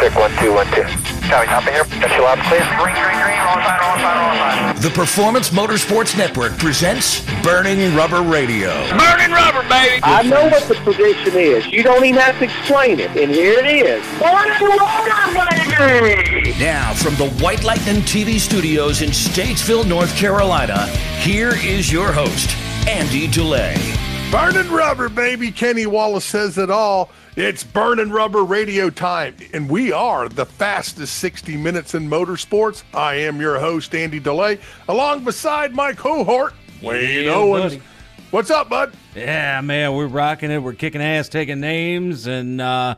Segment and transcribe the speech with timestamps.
[0.00, 0.82] Pick one two one two.
[1.28, 1.84] Copy, copy here.
[1.84, 2.64] Got you loud and clear.
[2.80, 3.38] Green, green, green.
[3.44, 4.76] Roll side, roll side, roll side.
[4.82, 8.70] The Performance Motorsports Network presents Burning Rubber Radio.
[8.96, 10.00] Burning rubber, baby.
[10.02, 11.66] I know what the prediction is.
[11.66, 13.10] You don't even have to explain it.
[13.10, 14.02] And here it is.
[14.18, 16.58] Burning rubber, baby!
[16.58, 20.86] Now, from the White Lightning TV studios in Statesville, North Carolina,
[21.18, 22.56] here is your host,
[22.88, 24.09] Andy DeLay.
[24.30, 25.50] Burning rubber, baby.
[25.50, 27.10] Kenny Wallace says it all.
[27.34, 32.84] It's burning rubber radio time, and we are the fastest 60 minutes in motorsports.
[32.94, 37.74] I am your host, Andy DeLay, along beside my cohort, Wayne Yeah, Owens.
[37.74, 37.82] buddy.
[38.30, 38.92] What's up, bud?
[39.16, 40.58] Yeah, man, we're rocking it.
[40.58, 42.94] We're kicking ass, taking names, and uh,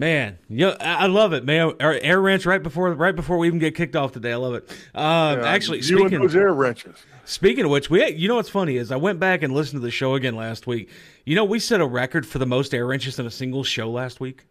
[0.00, 1.74] man, yo, I love it, man.
[1.78, 4.32] Air wrench right before right before we even get kicked off today.
[4.32, 4.68] I love it.
[4.94, 6.96] Um, actually, you speaking and those air wrenches.
[7.26, 9.84] speaking of which, we you know what's funny is I went back and listened to
[9.84, 10.88] the show again last week.
[11.24, 13.90] You know, we set a record for the most air wrenches in a single show
[13.90, 14.46] last week.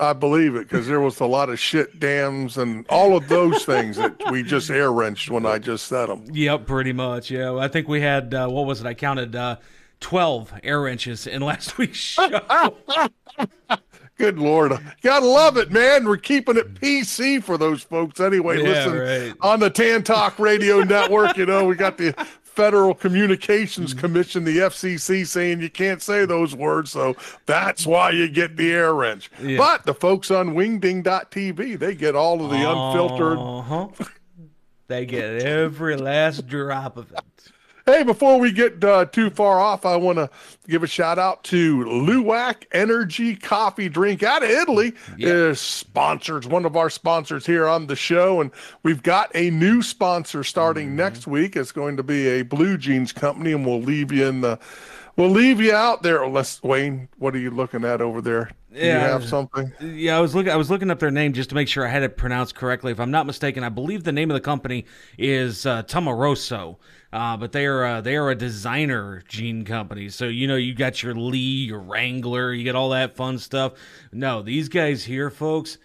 [0.00, 3.64] I believe it because there was a lot of shit dams and all of those
[3.64, 6.24] things that we just air wrenched when I just said them.
[6.32, 7.30] Yep, pretty much.
[7.30, 8.86] Yeah, I think we had uh, what was it?
[8.86, 9.56] I counted uh,
[10.00, 12.74] twelve air wrenches in last week's show.
[14.20, 14.72] Good Lord.
[15.00, 16.04] Gotta love it, man.
[16.04, 18.58] We're keeping it PC for those folks anyway.
[18.58, 19.34] Yeah, Listen right.
[19.40, 24.00] on the Tan Talk Radio Network, you know, we got the Federal Communications Mm-hmm.
[24.00, 26.90] Commission, the FCC, saying you can't say those words.
[26.92, 29.30] So that's why you get the air wrench.
[29.40, 29.56] Yeah.
[29.56, 33.38] But the folks on wingding.tv, they get all of the unfiltered.
[33.38, 33.88] Uh-huh.
[34.88, 37.52] They get every last drop of it.
[37.86, 40.30] Hey, before we get uh, too far off, I want to
[40.68, 44.92] give a shout out to Luwak Energy Coffee Drink out of Italy.
[45.18, 48.50] Is sponsors, one of our sponsors here on the show, and
[48.82, 50.96] we've got a new sponsor starting Mm-hmm.
[50.96, 51.56] next week.
[51.56, 54.58] It's going to be a Blue Jeans company, and we'll leave you in the.
[55.20, 56.26] We'll leave you out there.
[56.26, 57.06] Let's Wayne.
[57.18, 58.52] What are you looking at over there?
[58.72, 59.00] Do you Yeah.
[59.00, 59.70] have something?
[59.78, 60.50] Yeah, I was looking.
[60.50, 62.90] I was looking up their name just to make sure I had it pronounced correctly.
[62.90, 64.86] If I'm not mistaken, I believe the name of the company
[65.18, 66.76] is uh, Tamaroso.
[67.12, 70.08] Uh, but they are uh, they are a designer jean company.
[70.08, 73.74] So you know you got your Lee, your Wrangler, you get all that fun stuff.
[74.12, 75.76] No, these guys here, folks,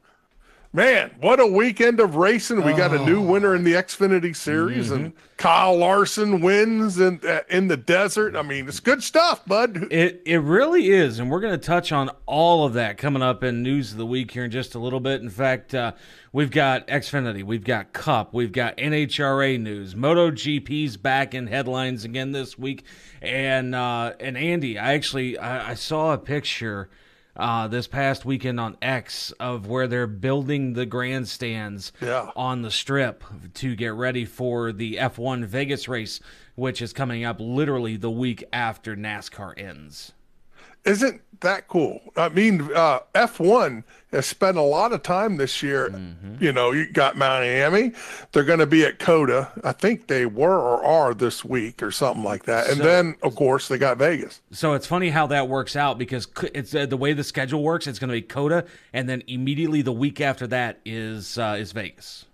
[0.75, 2.61] Man, what a weekend of racing!
[2.61, 7.43] We got a new winner in the Xfinity Series, and Kyle Larson wins in uh,
[7.49, 8.35] in the desert.
[8.35, 9.87] I mean, it's good stuff, bud.
[9.89, 13.41] It it really is, and we're going to touch on all of that coming up
[13.41, 15.21] in news of the week here in just a little bit.
[15.21, 15.93] In fact, uh,
[16.33, 22.33] we've got Xfinity, we've got Cup, we've got NHRA news, MotoGP's back in headlines again
[22.33, 22.83] this week,
[23.21, 26.89] and uh, and Andy, I actually I, I saw a picture.
[27.37, 32.29] Uh, this past weekend on X of where they're building the grandstands Yeah.
[32.35, 33.23] on the strip
[33.55, 36.21] to get ready for the F1 Vegas race,
[36.55, 40.13] which is coming up literally the week after NASCAR ends.
[40.85, 41.99] Isn't that cool?
[42.15, 45.93] I mean, uh, F1 has spent a lot of time this year.
[46.39, 47.91] You know, you got Miami.
[48.31, 49.51] They're going to be at COTA.
[49.63, 52.67] I think they were or are this week or something like that.
[52.69, 54.41] And So- then, of course, they got Vegas.
[54.51, 57.87] So it's funny how that works out because it's uh, the way the schedule works.
[57.87, 61.71] It's going to be COTA, and then immediately the week after that is uh, is
[61.73, 62.25] Vegas.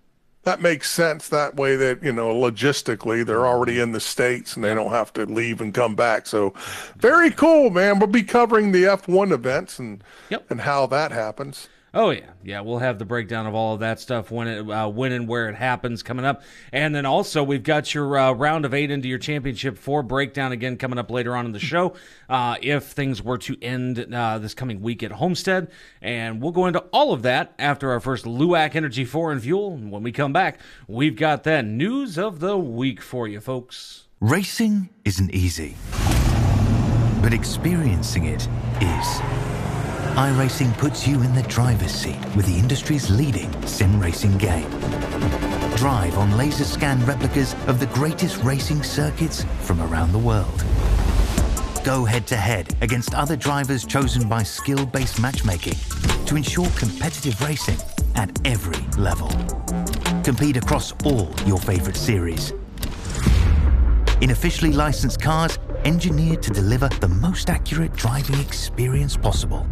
[0.44, 4.64] That makes sense that way that, you know, logistically they're already in the States and
[4.64, 6.26] they don't have to leave and come back.
[6.26, 6.52] So
[6.96, 8.00] very cool, man.
[8.00, 10.50] We'll be covering the F1 events and Yep.
[10.50, 11.68] and how that happens.
[11.94, 12.62] Oh yeah, yeah.
[12.62, 15.50] We'll have the breakdown of all of that stuff when it, uh, when and where
[15.50, 16.42] it happens coming up,
[16.72, 20.52] and then also we've got your uh, round of eight into your championship four breakdown
[20.52, 21.94] again coming up later on in the show.
[22.30, 26.66] Uh, if things were to end uh, this coming week at Homestead, and we'll go
[26.66, 29.74] into all of that after our first Luwak Energy Four and Fuel.
[29.74, 34.06] And when we come back, we've got that news of the week for you, folks.
[34.18, 35.76] Racing isn't easy,
[37.20, 38.48] but experiencing it
[38.80, 39.41] is.
[40.12, 44.68] iRacing puts you in the driver's seat with the industry's leading sim racing game.
[45.74, 50.64] Drive on laser scan replicas of the greatest racing circuits from around the world.
[51.82, 55.78] Go head to head against other drivers chosen by skill based matchmaking
[56.26, 57.78] to ensure competitive racing
[58.14, 59.28] at every level.
[60.22, 62.52] Compete across all your favorite series
[64.20, 69.66] in officially licensed cars engineered to deliver the most accurate driving experience possible.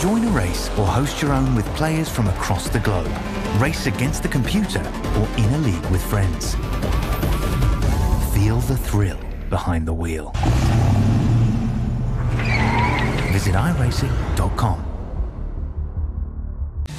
[0.00, 3.10] Join a race or host your own with players from across the globe.
[3.58, 6.54] Race against the computer or in a league with friends.
[8.34, 10.32] Feel the thrill behind the wheel.
[13.32, 14.91] Visit iRacing.com.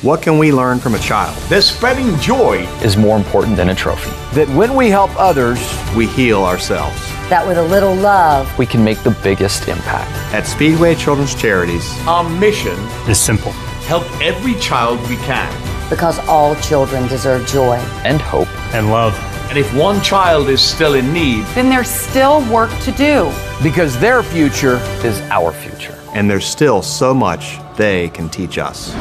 [0.04, 1.34] What can we learn from a child?
[1.44, 4.12] That spreading joy is more important than a trophy.
[4.36, 5.58] That when we help others,
[5.96, 7.00] we heal ourselves.
[7.30, 10.12] That with a little love, we can make the biggest impact.
[10.34, 12.78] At Speedway Children's Charities, our mission
[13.08, 13.54] is simple
[13.88, 15.50] help every child we can.
[15.90, 19.18] Because all children deserve joy and hope and love.
[19.48, 23.32] And if one child is still in need, then there's still work to do.
[23.64, 25.98] Because their future is our future.
[26.14, 28.94] And there's still so much they can teach us.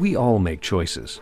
[0.00, 1.18] We all make choices.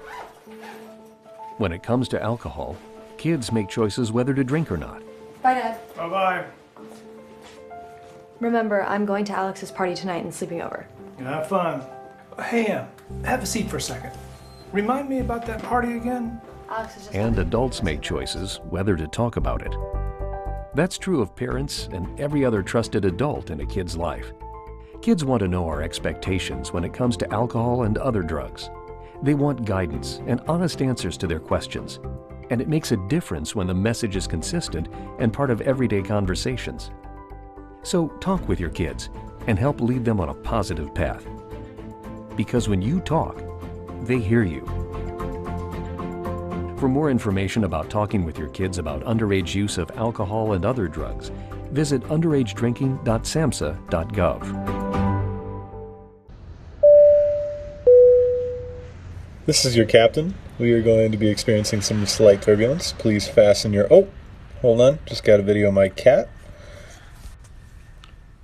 [1.57, 2.77] When it comes to alcohol,
[3.17, 5.03] kids make choices whether to drink or not.
[5.43, 5.81] Bye, Dad.
[5.97, 6.45] Bye bye.
[8.39, 10.87] Remember, I'm going to Alex's party tonight and sleeping over.
[11.19, 11.83] Have fun.
[12.41, 12.87] Hey, Em,
[13.25, 14.13] have a seat for a second.
[14.71, 16.41] Remind me about that party again?
[16.71, 19.75] Alex is just and adults make choices whether to talk about it.
[20.77, 24.33] That's true of parents and every other trusted adult in a kid's life.
[25.01, 28.69] Kids want to know our expectations when it comes to alcohol and other drugs.
[29.23, 32.01] They want guidance and honest answers to their questions.
[32.51, 34.89] And it makes a difference when the message is consistent
[35.21, 36.91] and part of everyday conversations.
[37.85, 39.09] So talk with your kids
[39.47, 41.25] and help lead them on a positive path.
[42.37, 43.41] Because when you talk,
[44.03, 44.67] they hear you.
[46.77, 50.89] For more information about talking with your kids about underage use of alcohol and other
[50.89, 51.31] drugs,
[51.71, 54.88] visit underagedrinking.samhsa.gov.
[59.49, 60.35] This is your captain.
[60.59, 62.93] We are going to be experiencing some slight turbulence.
[62.93, 63.87] Please fasten your.
[63.91, 64.07] Oh,
[64.61, 64.99] hold on.
[65.07, 66.29] Just got a video of my cat.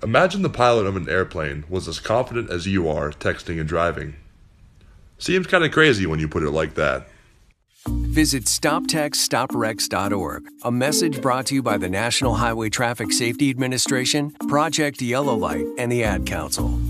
[0.02, 4.16] Imagine the pilot of an airplane was as confident as you are texting and driving.
[5.18, 7.06] Seems kind of crazy when you put it like that.
[7.86, 10.44] Visit StopTextsStopWrecks.org.
[10.62, 15.66] A message brought to you by the National Highway Traffic Safety Administration, Project Yellow Light,
[15.76, 16.80] and the Ad Council.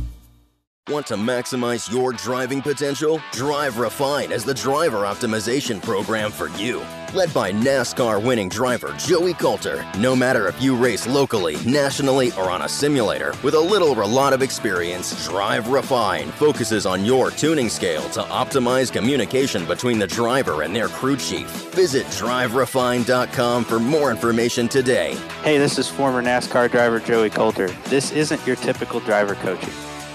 [0.90, 3.18] Want to maximize your driving potential?
[3.32, 6.82] Drive Refine is the driver optimization program for you.
[7.14, 9.82] Led by NASCAR winning driver Joey Coulter.
[9.96, 14.02] No matter if you race locally, nationally, or on a simulator, with a little or
[14.02, 19.98] a lot of experience, Drive Refine focuses on your tuning scale to optimize communication between
[19.98, 21.48] the driver and their crew chief.
[21.72, 25.14] Visit driverefine.com for more information today.
[25.44, 27.68] Hey, this is former NASCAR driver Joey Coulter.
[27.88, 29.72] This isn't your typical driver coaching.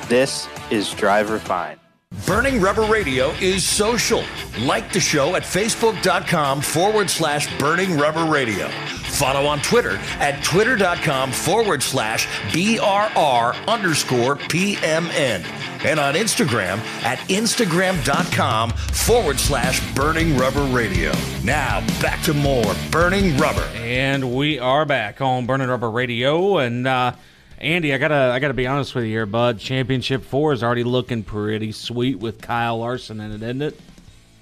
[0.09, 1.79] This is Drive Refine.
[2.25, 4.23] Burning Rubber Radio is social.
[4.61, 8.67] Like the show at facebook.com forward slash burning rubber radio.
[8.69, 15.45] Follow on Twitter at twitter.com forward slash BRR underscore PMN.
[15.85, 21.11] And on Instagram at instagram.com forward slash burning rubber radio.
[21.43, 23.61] Now back to more Burning Rubber.
[23.75, 26.57] And we are back on Burning Rubber Radio.
[26.57, 27.11] And, uh,
[27.59, 29.59] Andy, I gotta I gotta be honest with you here, bud.
[29.59, 33.79] Championship four is already looking pretty sweet with Kyle Larson in it, isn't it?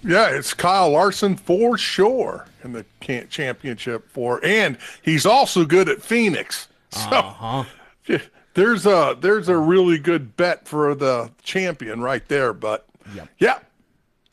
[0.04, 2.86] Yeah, it's Kyle Larson for sure in the
[3.30, 6.68] championship four, and he's also good at Phoenix.
[6.90, 7.66] So uh-huh.
[8.54, 12.54] there's a there's a really good bet for the champion right there.
[12.54, 13.28] But yep.
[13.40, 13.60] yeah,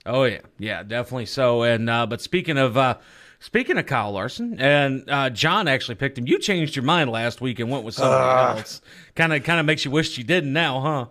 [0.07, 1.63] oh yeah, yeah, definitely so.
[1.63, 2.77] And uh, but speaking of.
[2.77, 2.97] Uh,
[3.45, 6.27] Speaking of Kyle Larson, and uh, John actually picked him.
[6.27, 8.81] You changed your mind last week and went with somebody uh, else.
[9.17, 11.07] Kind of, kind of makes you wish you didn't now, huh?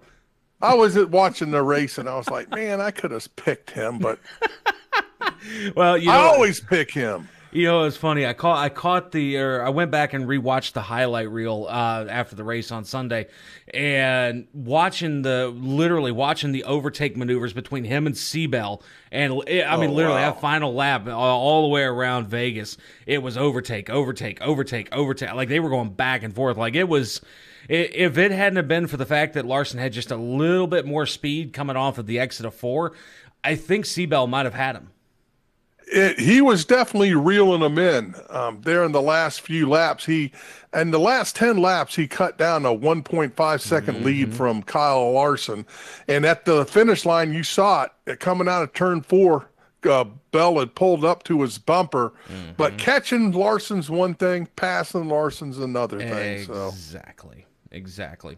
[0.60, 4.00] I was watching the race and I was like, man, I could have picked him,
[4.00, 4.18] but
[5.75, 7.30] well, you know, I always pick him.
[7.53, 8.25] You know, it's funny.
[8.25, 12.05] I caught I caught the or I went back and rewatched the highlight reel uh,
[12.10, 13.27] after the race on Sunday,
[13.72, 18.81] and watching the literally watching the overtake maneuvers between him and Seabell,
[19.12, 20.31] and it, I mean oh, literally wow.
[20.31, 25.33] that final lap all, all, the way around Vegas, it was overtake, overtake, overtake, overtake.
[25.36, 26.57] Like they were going back and forth.
[26.57, 27.22] Like it was.
[27.69, 30.86] If it hadn't have been for the fact that Larson had just a little bit
[30.86, 32.91] more speed coming off of the exit of four,
[33.41, 34.89] I think Seabell might have had him
[35.93, 40.05] it, he was definitely reeling them in um, there in the last few laps.
[40.05, 40.31] He
[40.73, 44.05] and the last ten laps he cut down a 1.5 second mm-hmm.
[44.05, 45.65] lead from Kyle Larson,
[46.07, 49.50] and at the finish line you saw it coming out of turn four.
[49.88, 52.51] Uh, Bell had pulled up to his bumper, mm-hmm.
[52.55, 56.39] but catching Larson's one thing, passing Larson's another thing.
[56.39, 57.75] Exactly, so.
[57.75, 58.38] exactly.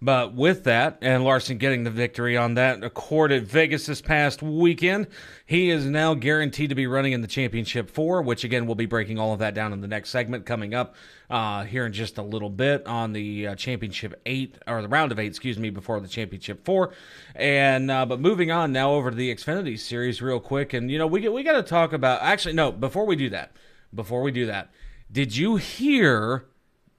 [0.00, 4.42] But with that, and Larson getting the victory on that Accord at Vegas this past
[4.42, 5.08] weekend,
[5.44, 8.86] he is now guaranteed to be running in the Championship 4, which again, we'll be
[8.86, 10.94] breaking all of that down in the next segment coming up
[11.30, 15.10] uh, here in just a little bit on the uh, Championship 8, or the round
[15.10, 16.92] of 8, excuse me, before the Championship 4.
[17.34, 20.74] And, uh, but moving on now over to the Xfinity Series real quick.
[20.74, 23.50] And, you know, we, we got to talk about, actually, no, before we do that,
[23.92, 24.70] before we do that,
[25.10, 26.44] did you hear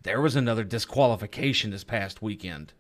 [0.01, 2.73] there was another disqualification this past weekend?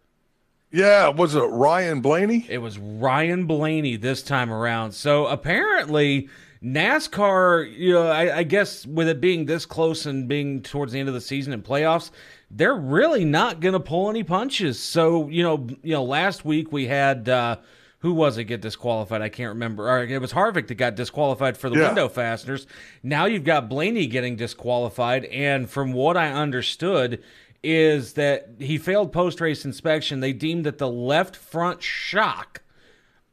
[0.71, 2.45] Yeah, was it Ryan Blaney?
[2.47, 4.91] It was Ryan Blaney this time around.
[4.91, 6.29] So apparently,
[6.63, 10.99] NASCAR, you know, I, I, guess with it being this close and being towards the
[10.99, 12.11] end of the season and playoffs,
[12.51, 14.79] they're really not going to pull any punches.
[14.79, 17.57] So you know, you know, last week we had uh,
[17.99, 19.21] who was it get disqualified?
[19.21, 19.89] I can't remember.
[19.89, 21.87] Or it was Harvick that got disqualified for the yeah.
[21.87, 22.67] window fasteners.
[23.01, 27.23] Now you've got Blaney getting disqualified, and from what I understood,
[27.63, 30.19] is that he failed post race inspection.
[30.19, 32.61] They deemed that the left front shock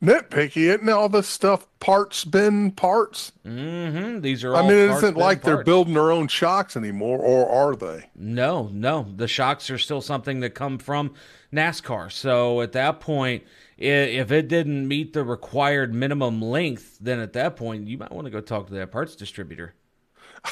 [0.02, 3.32] Nitpicky, isn't all this stuff parts bin parts?
[3.46, 4.20] Mm-hmm.
[4.20, 4.54] These are.
[4.54, 5.44] I mean, it isn't like parts.
[5.44, 8.08] they're building their own shocks anymore, or are they?
[8.14, 9.06] No, no.
[9.14, 11.14] The shocks are still something that come from
[11.54, 12.10] NASCAR.
[12.12, 13.44] So at that point
[13.76, 18.26] if it didn't meet the required minimum length, then at that point you might want
[18.26, 19.74] to go talk to that parts distributor.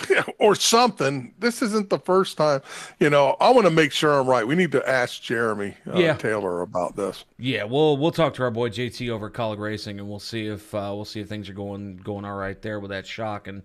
[0.39, 1.35] or something.
[1.39, 2.63] This isn't the first time.
[2.99, 4.47] You know, I want to make sure I'm right.
[4.47, 6.15] We need to ask Jeremy uh, yeah.
[6.15, 7.27] Taylor about this.
[7.39, 10.47] Yeah, we'll we'll talk to our boy JT over at Kaulig Racing, and we'll see
[10.47, 13.49] if uh, we'll see if things are going going all right there with that shock
[13.49, 13.63] and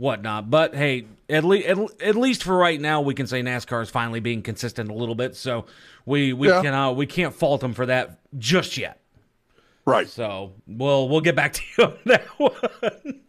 [0.00, 0.50] whatnot.
[0.50, 3.90] But hey, at least at, at, least for right now, we can say NASCAR is
[3.90, 5.36] finally being consistent a little bit.
[5.36, 5.66] So
[6.06, 6.62] we we yeah.
[6.62, 8.98] can uh, we can't fault them for that just yet.
[9.84, 10.08] Right.
[10.08, 13.20] So we'll we'll get back to you on that one.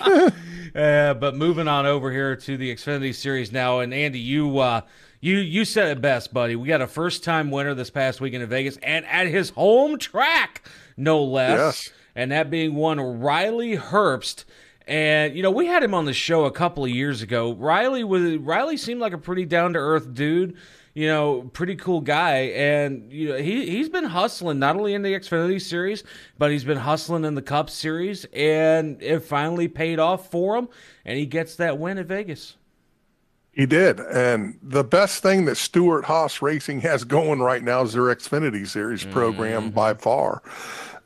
[0.74, 4.82] uh, but moving on over here to the Xfinity Series now, and Andy, you uh,
[5.20, 6.56] you you said it best, buddy.
[6.56, 9.98] We got a first time winner this past weekend in Vegas, and at his home
[9.98, 11.58] track, no less.
[11.58, 11.90] Yes.
[12.16, 14.44] And that being one Riley Herbst.
[14.86, 17.52] And you know, we had him on the show a couple of years ago.
[17.52, 20.56] Riley was Riley seemed like a pretty down to earth dude
[20.94, 22.52] you know, pretty cool guy.
[22.54, 26.04] And you know, he he's been hustling not only in the Xfinity series,
[26.38, 30.68] but he's been hustling in the Cup series, and it finally paid off for him,
[31.04, 32.56] and he gets that win at Vegas.
[33.52, 38.02] He did, and the best thing that Stewart-Haas Racing has going right now is their
[38.02, 39.74] Xfinity Series program mm-hmm.
[39.74, 40.42] by far.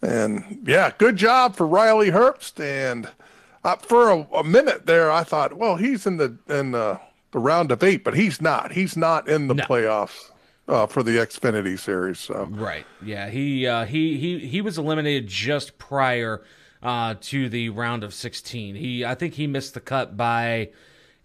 [0.00, 2.58] And yeah, good job for Riley Herbst.
[2.58, 3.10] And
[3.64, 7.00] uh, for a, a, minute there, I thought, well, he's in the in the
[7.32, 8.72] the round of eight, but he's not.
[8.72, 9.64] He's not in the no.
[9.64, 10.30] playoffs
[10.68, 12.18] uh, for the Xfinity series.
[12.18, 12.46] So.
[12.50, 12.86] Right.
[13.02, 13.28] Yeah.
[13.28, 16.42] He uh, he he he was eliminated just prior
[16.82, 18.74] uh, to the round of sixteen.
[18.74, 20.70] He I think he missed the cut by,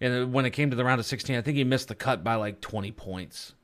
[0.00, 2.24] and when it came to the round of sixteen, I think he missed the cut
[2.24, 3.54] by like twenty points.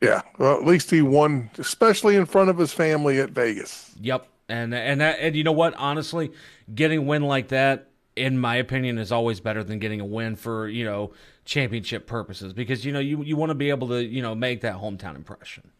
[0.00, 0.22] Yeah.
[0.38, 3.94] Well, at least he won, especially in front of his family at Vegas.
[4.00, 4.26] Yep.
[4.48, 5.74] And and that, and you know what?
[5.74, 6.32] Honestly,
[6.74, 10.36] getting a win like that in my opinion, is always better than getting a win
[10.36, 11.12] for you know
[11.44, 14.60] championship purposes because you know you you want to be able to you know make
[14.60, 15.70] that hometown impression.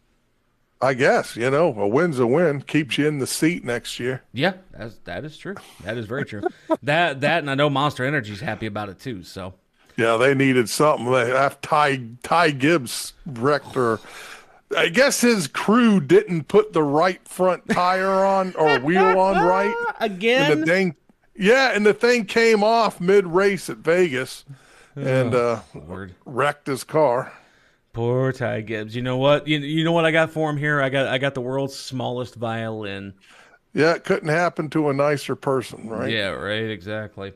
[0.80, 4.22] I guess you know a win's a win keeps you in the seat next year.
[4.32, 5.56] Yeah, that's that is true.
[5.84, 6.42] That is very true.
[6.82, 9.22] that that and I know Monster Energy's happy about it too.
[9.22, 9.54] So
[9.96, 11.12] yeah, they needed something.
[11.12, 14.00] After Ty Ty Gibbs wrecked her.
[14.76, 19.74] I guess his crew didn't put the right front tire on or wheel on right
[19.98, 20.52] again.
[20.52, 20.96] And the dang
[21.34, 24.44] yeah, and the thing came off mid race at Vegas
[24.94, 27.32] and oh, uh, wrecked his car.
[27.92, 28.94] Poor Ty Gibbs.
[28.94, 29.48] You know what?
[29.48, 30.80] You, you know what I got for him here?
[30.80, 33.14] I got I got the world's smallest violin.
[33.72, 36.10] Yeah, it couldn't happen to a nicer person, right?
[36.10, 37.32] Yeah, right, exactly.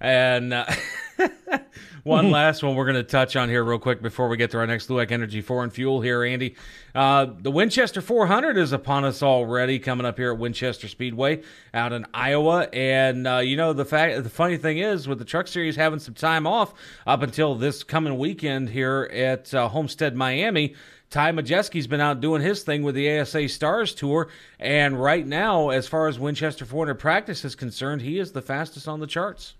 [0.00, 0.66] And uh,
[2.02, 4.58] one last one we're going to touch on here real quick before we get to
[4.58, 6.56] our next Luwak Energy Foreign Fuel here, Andy.
[6.94, 11.42] Uh, the Winchester 400 is upon us already, coming up here at Winchester Speedway
[11.72, 12.68] out in Iowa.
[12.72, 15.98] And uh, you know the fact, the funny thing is, with the Truck Series having
[15.98, 16.74] some time off
[17.06, 20.74] up until this coming weekend here at uh, Homestead, Miami.
[21.10, 24.28] Ty Majeski's been out doing his thing with the ASA Stars Tour,
[24.58, 28.88] and right now, as far as Winchester 400 practice is concerned, he is the fastest
[28.88, 29.54] on the charts.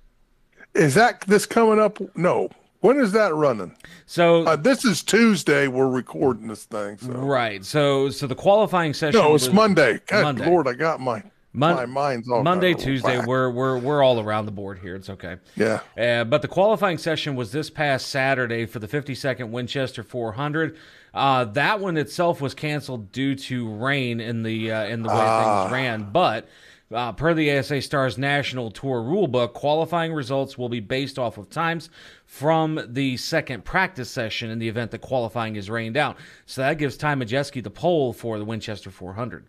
[0.75, 1.99] Is that this coming up?
[2.17, 2.51] No.
[2.81, 3.75] When is that running?
[4.07, 5.69] So uh, this is Tuesday.
[5.69, 6.99] We're recording this thing.
[6.99, 7.09] So.
[7.13, 7.65] Right.
[7.65, 9.21] So so the qualifying session.
[9.21, 10.01] No, it's was, Monday.
[10.07, 10.47] God, Monday.
[10.47, 11.23] Lord, I got my
[11.57, 13.25] Mon- my mind's all Monday, Tuesday.
[13.25, 14.97] We're we're we're all around the board here.
[14.97, 15.37] It's okay.
[15.57, 15.81] Yeah.
[15.97, 20.77] Uh, but the qualifying session was this past Saturday for the 52nd Winchester 400.
[21.15, 25.15] Uh, that one itself was canceled due to rain in the uh, in the way
[25.17, 25.63] Ah.
[25.63, 26.49] things ran, but.
[26.95, 31.51] Uh, per the ASA Stars National Tour rulebook, qualifying results will be based off of
[31.51, 31.91] times
[32.25, 36.17] from the second practice session in the event that qualifying is rained out.
[36.47, 39.47] So that gives Ty Majeski the pole for the Winchester 400.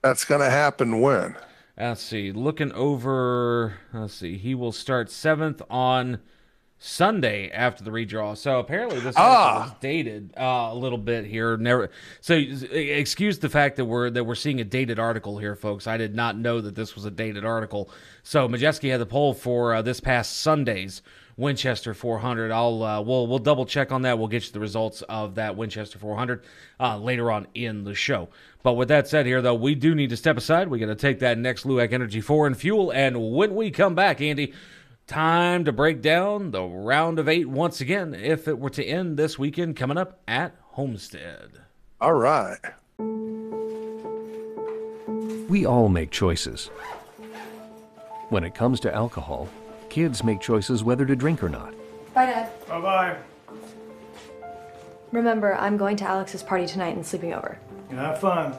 [0.00, 1.36] That's going to happen when?
[1.76, 2.32] Let's see.
[2.32, 4.38] Looking over, let's see.
[4.38, 6.20] He will start seventh on
[6.84, 8.36] Sunday after the redraw.
[8.36, 9.66] So apparently this Ah.
[9.68, 11.56] was dated uh, a little bit here.
[11.56, 11.90] Never.
[12.20, 15.86] So excuse the fact that we're that we're seeing a dated article here, folks.
[15.86, 17.88] I did not know that this was a dated article.
[18.24, 21.02] So Majeski had the pole for uh, this past Sunday's
[21.36, 22.50] Winchester 400.
[22.50, 24.18] I'll uh, we'll we'll double check on that.
[24.18, 26.42] We'll get you the results of that Winchester 400
[26.80, 28.28] uh, later on in the show.
[28.64, 30.66] But with that said, here though, we do need to step aside.
[30.66, 32.90] We got to take that next Luwak Energy 4 and fuel.
[32.90, 34.52] And when we come back, Andy,
[35.06, 38.14] time to break down the round of eight once again.
[38.14, 41.60] If it were to end this weekend, coming up at Homestead.
[42.00, 42.58] All right.
[45.48, 46.68] We all make choices.
[48.30, 49.48] When it comes to alcohol,
[49.90, 51.74] kids make choices whether to drink or not.
[52.14, 52.50] Bye, Dad.
[52.66, 53.16] Bye bye.
[55.10, 57.58] Remember, I'm going to Alex's party tonight and sleeping over.
[57.90, 58.54] Have fun.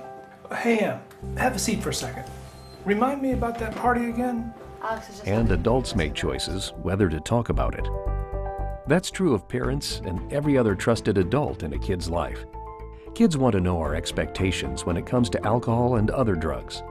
[0.55, 1.00] Hey, Em,
[1.35, 2.25] have a seat for a second.
[2.85, 4.53] Remind me about that party again?
[4.83, 5.27] Alex is just.
[5.27, 7.87] And adults make choices whether to talk about it.
[8.87, 12.45] That's true of parents and every other trusted adult in a kid's life.
[13.15, 16.83] Kids want to know our expectations when it comes to alcohol and other drugs.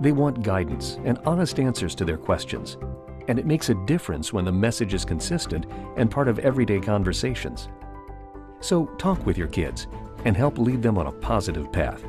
[0.00, 2.76] They want guidance and honest answers to their questions.
[3.28, 7.68] And it makes a difference when the message is consistent and part of everyday conversations.
[8.60, 9.86] So talk with your kids
[10.24, 12.04] and help lead them on a positive path.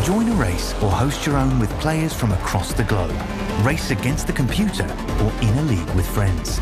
[0.04, 3.16] Join a race or host your own with players from across the globe.
[3.62, 6.58] Race against the computer or in a league with friends.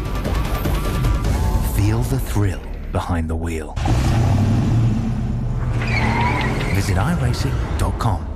[1.76, 3.74] Feel the thrill behind the wheel.
[6.74, 8.26] Visit iRacing.com.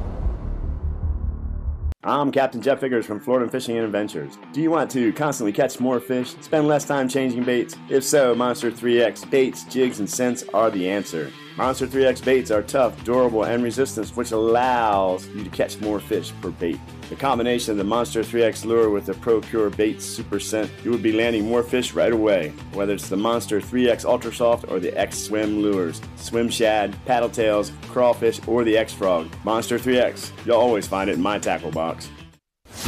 [2.05, 4.39] I'm Captain Jeff Figures from Florida Fishing and Adventures.
[4.53, 7.77] Do you want to constantly catch more fish, spend less time changing baits?
[7.89, 11.33] If so, Monster 3X baits, jigs, and scents are the answer.
[11.57, 16.33] Monster 3X baits are tough, durable, and resistant, which allows you to catch more fish
[16.41, 16.79] per bait.
[17.13, 20.97] The combination of the Monster 3X lure with the Procure Bait Super Scent, you will
[20.97, 22.55] be landing more fish right away.
[22.73, 27.29] Whether it's the Monster 3X Ultra Soft or the X Swim lures, swim shad, paddle
[27.29, 31.71] tails, crawfish, or the X Frog, Monster 3X, you'll always find it in my tackle
[31.71, 32.09] box.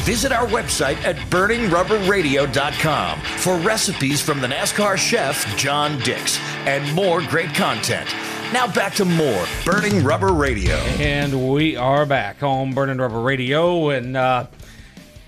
[0.06, 7.20] Visit our website at burningrubberradio.com for recipes from the NASCAR chef John Dix and more
[7.20, 8.08] great content.
[8.54, 10.76] Now back to more Burning Rubber Radio.
[10.76, 13.88] And we are back on Burning Rubber Radio.
[13.88, 14.46] And uh,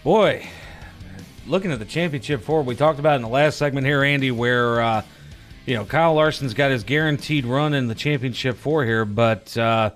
[0.04, 0.46] boy,
[1.44, 4.80] looking at the championship four, we talked about in the last segment here, Andy, where
[4.80, 5.02] uh,
[5.66, 9.90] you know Kyle Larson's got his guaranteed run in the championship four here, but uh,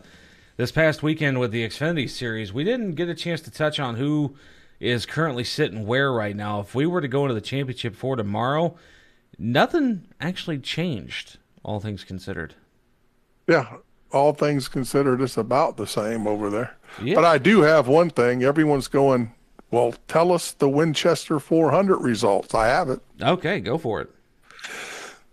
[0.57, 3.95] this past weekend with the Xfinity Series, we didn't get a chance to touch on
[3.95, 4.35] who
[4.81, 6.59] is currently sitting where right now.
[6.59, 8.77] If we were to go into the championship four tomorrow,
[9.39, 12.57] nothing actually changed, all things considered.
[13.51, 13.79] Yeah,
[14.13, 16.77] all things considered, it's about the same over there.
[17.03, 17.17] Yeah.
[17.17, 18.45] But I do have one thing.
[18.45, 19.35] Everyone's going,
[19.73, 22.55] well, tell us the Winchester 400 results.
[22.55, 23.01] I have it.
[23.21, 24.11] Okay, go for it.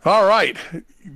[0.05, 0.55] All right.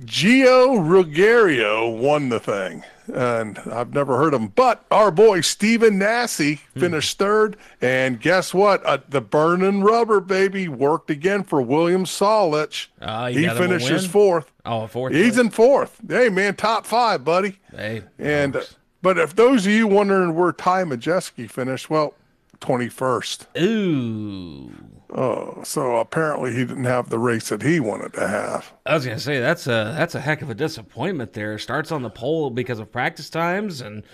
[0.04, 2.84] Gio Ruggiero won the thing.
[3.12, 4.48] And I've never heard him.
[4.48, 7.56] But our boy Stephen Nasse finished third.
[7.80, 8.84] And guess what?
[8.86, 12.86] Uh, the burning rubber, baby, worked again for William Sawalich.
[13.00, 14.52] Uh, he got him a finishes fourth.
[14.64, 15.12] Oh, fourth.
[15.12, 15.38] He's place.
[15.46, 16.00] in fourth.
[16.08, 17.58] Hey, man, top five, buddy.
[17.74, 18.62] Hey, And uh,
[19.02, 22.14] but if those of you wondering where Ty Majeski finished, well,
[22.60, 23.46] twenty first.
[23.58, 24.72] Ooh.
[25.14, 28.72] Oh, so apparently he didn't have the race that he wanted to have.
[28.86, 31.34] I was gonna say that's a that's a heck of a disappointment.
[31.34, 34.04] There starts on the pole because of practice times and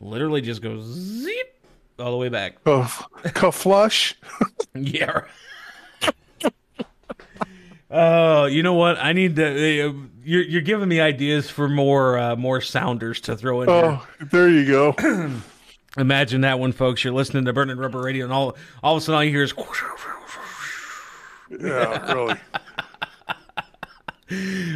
[0.00, 1.62] literally just goes zip
[1.98, 2.64] all the way back.
[2.64, 4.14] Ka flush.
[4.74, 5.22] yeah.
[7.90, 8.98] Oh, you know what?
[8.98, 9.88] I need to.
[9.88, 9.92] Uh,
[10.24, 13.76] you're you're giving me ideas for more uh, more sounders to throw in here.
[13.76, 14.94] Oh, there you go.
[15.96, 17.04] Imagine that one, folks.
[17.04, 19.42] You're listening to Burning Rubber Radio, and all all of a sudden all you hear
[19.42, 19.52] is.
[21.50, 22.34] Yeah, really.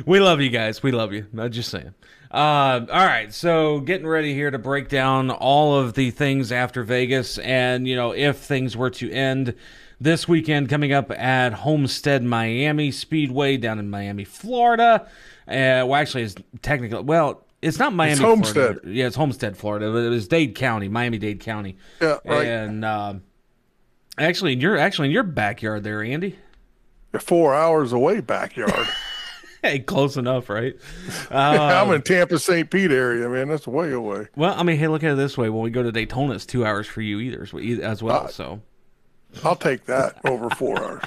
[0.07, 0.83] we love you guys.
[0.83, 1.27] We love you.
[1.37, 1.95] I'm just saying.
[2.31, 6.85] Uh, all right, so getting ready here to break down all of the things after
[6.85, 9.55] Vegas, and you know if things were to end
[10.01, 15.09] this weekend, coming up at Homestead Miami Speedway down in Miami, Florida.
[15.49, 18.13] Uh, well, actually, it's technically well, it's not Miami.
[18.13, 18.55] It's Homestead.
[18.55, 18.81] Florida.
[18.85, 19.87] Yeah, it's Homestead, Florida.
[19.87, 21.77] It was Dade County, Miami Dade County.
[22.01, 22.47] Yeah, right.
[22.47, 23.15] And uh,
[24.17, 26.39] actually, in your actually in your backyard there, Andy.
[27.19, 28.87] Four hours away, backyard.
[29.63, 30.75] hey, close enough, right?
[31.31, 32.71] I'm Uh, in Tampa, St.
[32.71, 33.49] Pete area, man.
[33.49, 34.29] That's way away.
[34.37, 36.47] Well, I mean, hey, look at it this way: when we go to Daytona, it's
[36.47, 37.43] two hours for you either,
[37.83, 38.61] as well- Uh, So,
[39.45, 41.03] I'll take that over four hours.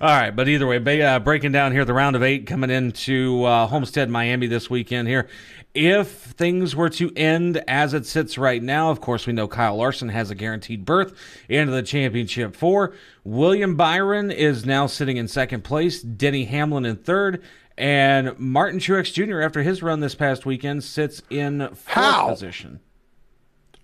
[0.00, 3.44] all right, but either way, uh, breaking down here the round of eight coming into
[3.44, 5.28] uh, Homestead, Miami this weekend here.
[5.74, 9.76] If things were to end as it sits right now, of course, we know Kyle
[9.76, 11.14] Larson has a guaranteed berth
[11.48, 12.92] into the championship four.
[13.24, 17.42] William Byron is now sitting in second place, Denny Hamlin in third,
[17.78, 22.28] and Martin Truex Jr., after his run this past weekend, sits in fourth How?
[22.28, 22.80] position.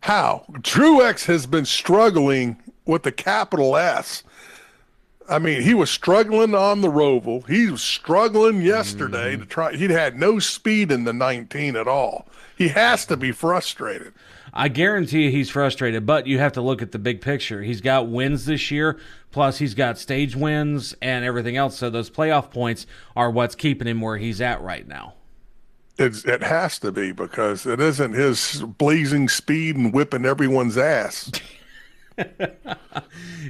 [0.00, 0.44] How?
[0.60, 4.22] Truex has been struggling with the capital S.
[5.28, 7.46] I mean, he was struggling on the Roval.
[7.48, 9.42] He was struggling yesterday mm-hmm.
[9.42, 9.76] to try.
[9.76, 12.26] He'd had no speed in the 19 at all.
[12.56, 14.14] He has to be frustrated.
[14.54, 17.62] I guarantee you he's frustrated, but you have to look at the big picture.
[17.62, 18.98] He's got wins this year,
[19.30, 21.76] plus he's got stage wins and everything else.
[21.76, 25.14] So those playoff points are what's keeping him where he's at right now.
[25.98, 31.30] It's, it has to be because it isn't his blazing speed and whipping everyone's ass.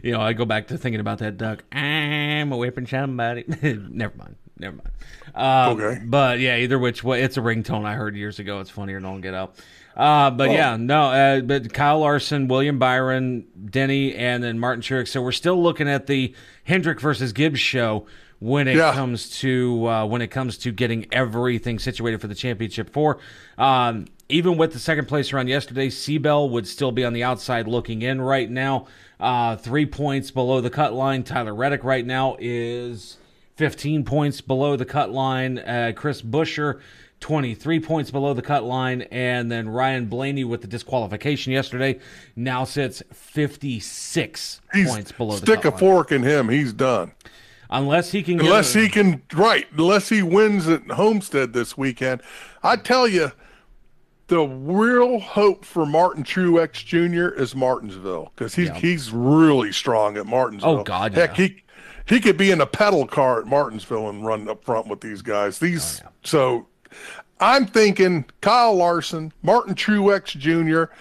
[0.03, 1.65] You know, I go back to thinking about that duck.
[1.73, 3.45] I'm a whipping somebody.
[3.63, 4.37] never mind.
[4.59, 4.91] Never mind.
[5.35, 6.01] Um, Okay.
[6.05, 8.61] But yeah, either which way, it's a ringtone I heard years ago.
[8.61, 9.01] It's funnier.
[9.01, 9.57] Don't get out.
[9.97, 10.53] Uh, but Oh.
[10.53, 11.03] yeah, no.
[11.11, 15.09] Uh, but Kyle Larson, William Byron, Denny, and then Martin Truex.
[15.09, 18.07] So we're still looking at the Hendrick versus Gibbs show
[18.39, 18.93] when it Yeah.
[18.93, 23.19] comes to uh, when it comes to getting everything situated for the championship four.
[23.57, 27.67] Um, even with the second place run yesterday, Seabell would still be on the outside
[27.67, 28.87] looking in right now.
[29.19, 31.23] Uh, three points below the cut line.
[31.25, 33.17] Tyler Reddick right now is
[33.57, 35.59] 15 points below the cut line.
[35.59, 36.81] Uh, Chris Buescher,
[37.21, 39.03] 23 points below the cut line.
[39.11, 41.99] And then Ryan Blaney with the disqualification yesterday
[42.37, 45.79] now sits 56 He's points below the stick a line.
[45.79, 46.49] fork in him.
[46.49, 47.13] He's done.
[47.71, 49.67] Unless he can get Unless a- he can, right?
[49.77, 52.23] Unless he wins at Homestead this weekend,
[52.63, 53.33] I tell you,
[54.29, 57.35] the real hope for Martin Truex Jr.
[57.41, 60.81] is Martinsville because he's he's really strong at Martinsville.
[60.81, 61.47] Oh, God, heck, yeah.
[61.49, 61.63] he
[62.07, 65.21] he could be in a pedal car at Martinsville and run up front with these
[65.23, 65.59] guys.
[65.59, 66.67] These Oh, so,
[67.41, 70.93] I'm thinking Kyle Larson, Martin Truex Jr.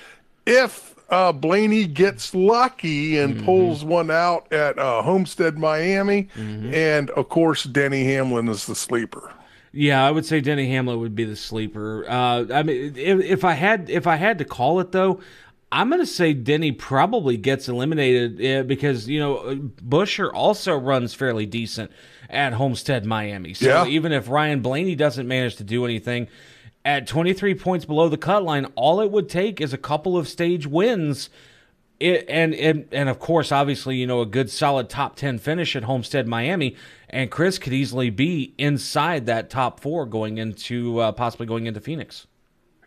[0.46, 3.46] If uh, Blaney gets lucky and Mm-hmm.
[3.46, 6.74] pulls one out at uh, Homestead, Miami, Mm-hmm.
[6.74, 9.32] and of course Denny Hamlin is the sleeper.
[9.74, 12.06] Yeah, I would say Denny Hamlin would be the sleeper.
[12.10, 15.20] Uh, I mean, if, if I had if I had to call it though,
[15.72, 19.56] I'm going to say Denny probably gets eliminated uh, because you know
[19.88, 21.92] Buescher also runs fairly decent
[22.30, 23.54] at Homestead, Miami.
[23.54, 23.86] So Yeah.
[23.86, 26.28] even if Ryan Blaney doesn't manage to do anything
[26.84, 30.28] at 23 points below the cut line, all it would take is a couple of
[30.28, 31.30] stage wins.
[32.00, 35.76] It, and, and and of course, obviously, you know, a good solid top ten finish
[35.76, 36.76] at Homestead, Miami,
[37.10, 41.80] and Chris could easily be inside that top four going into uh, possibly going into
[41.82, 42.28] Phoenix.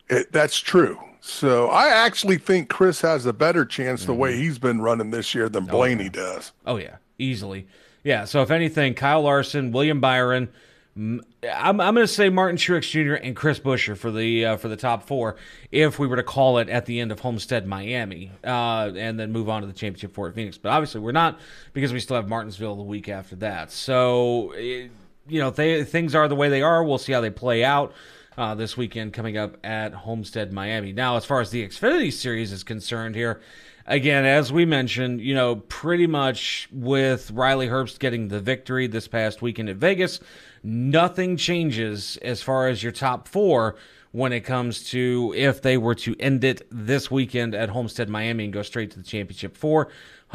[0.09, 0.97] It, that's true.
[1.21, 4.21] So I actually think Chris has a better chance the Mm-hmm.
[4.21, 6.51] way he's been running this year than Blaney does.
[6.65, 7.67] Oh yeah, easily.
[8.03, 8.25] Yeah.
[8.25, 10.49] So if anything, Kyle Larson, William Byron,
[10.95, 13.13] I'm I'm going to say Martin Truex Jr.
[13.13, 15.37] and Chris Buescher for the uh, for the top four.
[15.71, 19.31] If we were to call it at the end of Homestead, Miami, uh, and then
[19.31, 21.39] move on to the championship four at Phoenix, but obviously we're not
[21.73, 23.71] because we still have Martinsville the week after that.
[23.71, 24.53] So.
[24.55, 24.91] It,
[25.27, 26.83] you know, they, things are the way they are.
[26.83, 27.93] We'll see how they play out
[28.37, 30.93] uh, this weekend coming up at Homestead, Miami.
[30.93, 33.41] Now, as far as the Xfinity Series is concerned here,
[33.85, 39.07] again, as we mentioned, you know, pretty much with Riley Herbst getting the victory this
[39.07, 40.19] past weekend at Vegas,
[40.63, 43.75] nothing changes as far as your top four
[44.11, 48.43] when it comes to if they were to end it this weekend at Homestead, Miami,
[48.43, 49.89] and go straight to the championship four.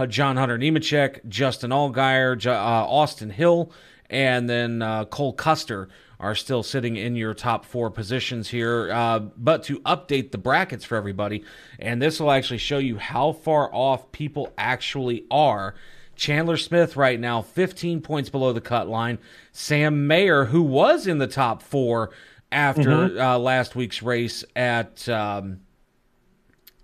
[0.09, 3.73] John Hunter Nemechek, Justin Allgaier, uh, Austin Hill,
[4.11, 8.91] and then uh, Cole Custer are still sitting in your top four positions here.
[8.93, 11.45] Uh, but to update the brackets for everybody,
[11.79, 15.75] and this will actually show you how far off people actually are.
[16.17, 19.19] Chandler Smith right now, 15 points below the cut line.
[19.53, 22.11] Sam Mayer, who was in the top four
[22.51, 23.21] after mm-hmm.
[23.21, 25.61] uh, last week's race at um,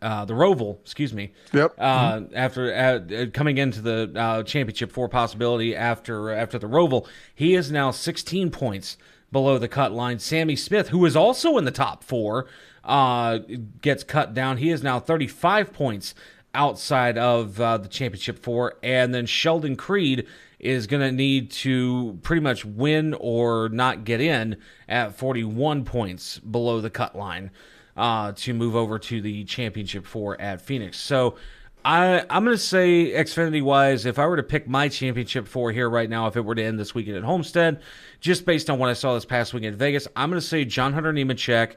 [0.03, 1.33] uh, the Roval, excuse me.
[1.53, 1.75] Yep.
[1.79, 2.37] Uh, mm-hmm.
[2.37, 7.71] After uh, coming into the uh, championship four possibility after after the Roval, he is
[7.71, 8.97] now 16 points
[9.31, 10.19] below the cut line.
[10.19, 12.47] Sammy Smith, who is also in the top four,
[12.85, 13.39] uh,
[13.81, 14.59] gets cut down.
[14.59, 16.15] He is now 35 points
[16.55, 20.27] outside of uh, the championship four, and then Sheldon Creed
[20.59, 24.57] is going to need to pretty much win or not get in
[24.89, 27.51] at 41 points below the cut line
[27.97, 30.99] uh, to move over to the championship four at Phoenix.
[30.99, 31.37] So
[31.85, 35.73] I, I'm going to say Xfinity wise, if I were to pick my championship four
[35.73, 37.81] here right now, if it were to end this weekend at Homestead,
[38.21, 40.65] just based on what I saw this past weekend at Vegas, I'm going to say
[40.65, 41.75] John Hunter Nemechek,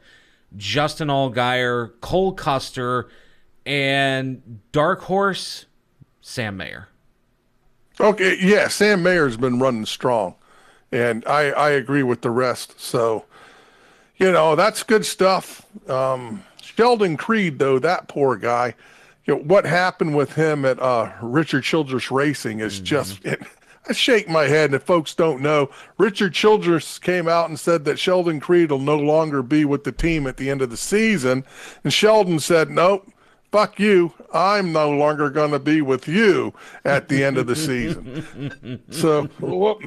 [0.58, 3.10] Justin Allgaier, Cole Custer,
[3.66, 5.66] and Dark Horse
[6.22, 6.90] Sam Mayer.
[8.00, 10.36] Okay, yeah, Sam Mayer's been running strong,
[10.92, 12.80] and I I agree with the rest.
[12.80, 13.26] So,
[14.18, 15.66] you know, that's good stuff.
[15.90, 18.76] Um, Sheldon Creed, though, that poor guy.
[19.26, 22.86] You know, what happened with him at uh, Richard Childress Racing is mm-hmm.
[22.86, 23.26] just.
[23.26, 23.42] It,
[23.88, 27.86] I shake my head, and if folks don't know, Richard Childress came out and said
[27.86, 30.78] that Sheldon Creed will no longer be with the team at the end of the
[30.78, 31.46] season,
[31.84, 33.08] and Sheldon said, "Nope,
[33.52, 34.14] fuck you.
[34.34, 36.54] I'm no longer going to be with you
[36.84, 38.82] at the end of the season.
[38.90, 39.82] so, whoop,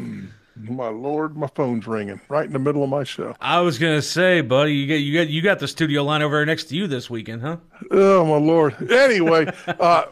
[0.56, 3.34] my lord, my phone's ringing right in the middle of my show.
[3.40, 6.22] I was going to say, buddy, you got you got you got the studio line
[6.22, 7.58] over there next to you this weekend, huh?
[7.90, 8.90] Oh my lord.
[8.90, 10.04] Anyway, uh,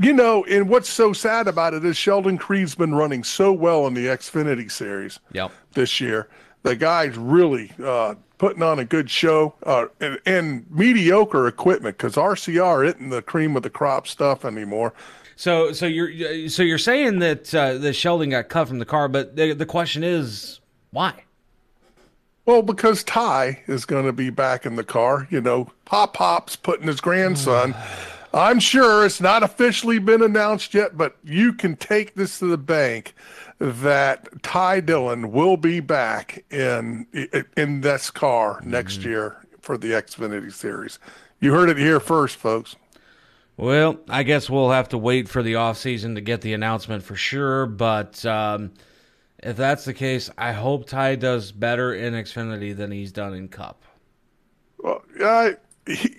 [0.00, 3.86] you know, and what's so sad about it is Sheldon Creed's been running so well
[3.86, 5.52] in the Xfinity series yep.
[5.72, 6.28] this year.
[6.62, 12.16] The guy's really uh, putting on a good show uh, and, and, mediocre equipment because
[12.16, 14.94] RCR isn't the cream of the crop stuff anymore.
[15.36, 19.06] So, so you're so you're saying that uh, the Sheldon got cut from the car,
[19.06, 20.58] but the, the question is
[20.90, 21.22] why?
[22.44, 25.28] Well, because Ty is going to be back in the car.
[25.30, 27.76] You know, Pop Pop's putting his grandson.
[28.34, 32.58] I'm sure it's not officially been announced yet, but you can take this to the
[32.58, 33.14] bank
[33.62, 37.06] that Ty Dillon will be back in
[37.56, 39.10] in this car next mm-hmm.
[39.10, 40.98] year for the Xfinity Series.
[41.38, 42.74] You heard it here first, folks.
[43.56, 47.04] Well, I guess we'll have to wait for the off season to get the announcement
[47.04, 47.66] for sure.
[47.66, 48.72] But um,
[49.38, 53.46] if that's the case, I hope Ty does better in Xfinity than he's done in
[53.46, 53.84] Cup.
[54.78, 55.54] Well, I,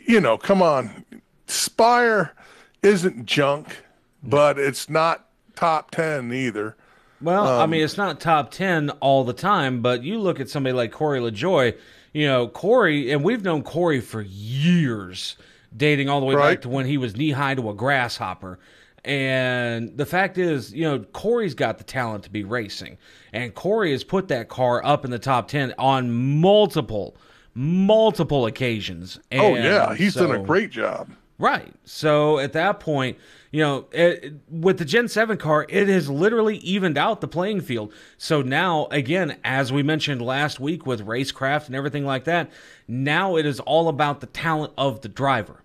[0.06, 1.04] you know, come on,
[1.48, 2.34] Spire
[2.82, 3.84] isn't junk,
[4.24, 5.28] but it's not
[5.58, 6.78] top ten either.
[7.24, 10.50] Well, um, I mean, it's not top 10 all the time, but you look at
[10.50, 11.78] somebody like Corey LaJoie,
[12.12, 15.38] you know, Corey, and we've known Corey for years,
[15.76, 16.56] dating all the way right.
[16.56, 18.60] back to when he was knee high to a grasshopper.
[19.06, 22.98] And the fact is, you know, Corey's got the talent to be racing.
[23.32, 27.16] And Corey has put that car up in the top 10 on multiple,
[27.54, 29.20] multiple occasions.
[29.32, 29.96] And oh, yeah.
[29.96, 31.10] He's so, done a great job.
[31.38, 31.74] Right.
[31.84, 33.18] So at that point,
[33.54, 37.62] you know, it, with the Gen 7 car, it has literally evened out the playing
[37.62, 37.94] field.
[38.18, 42.52] So now, again, as we mentioned last week with racecraft and everything like that,
[42.88, 45.62] now it is all about the talent of the driver.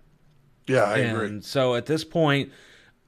[0.67, 1.41] Yeah, I and agree.
[1.41, 2.51] So at this point,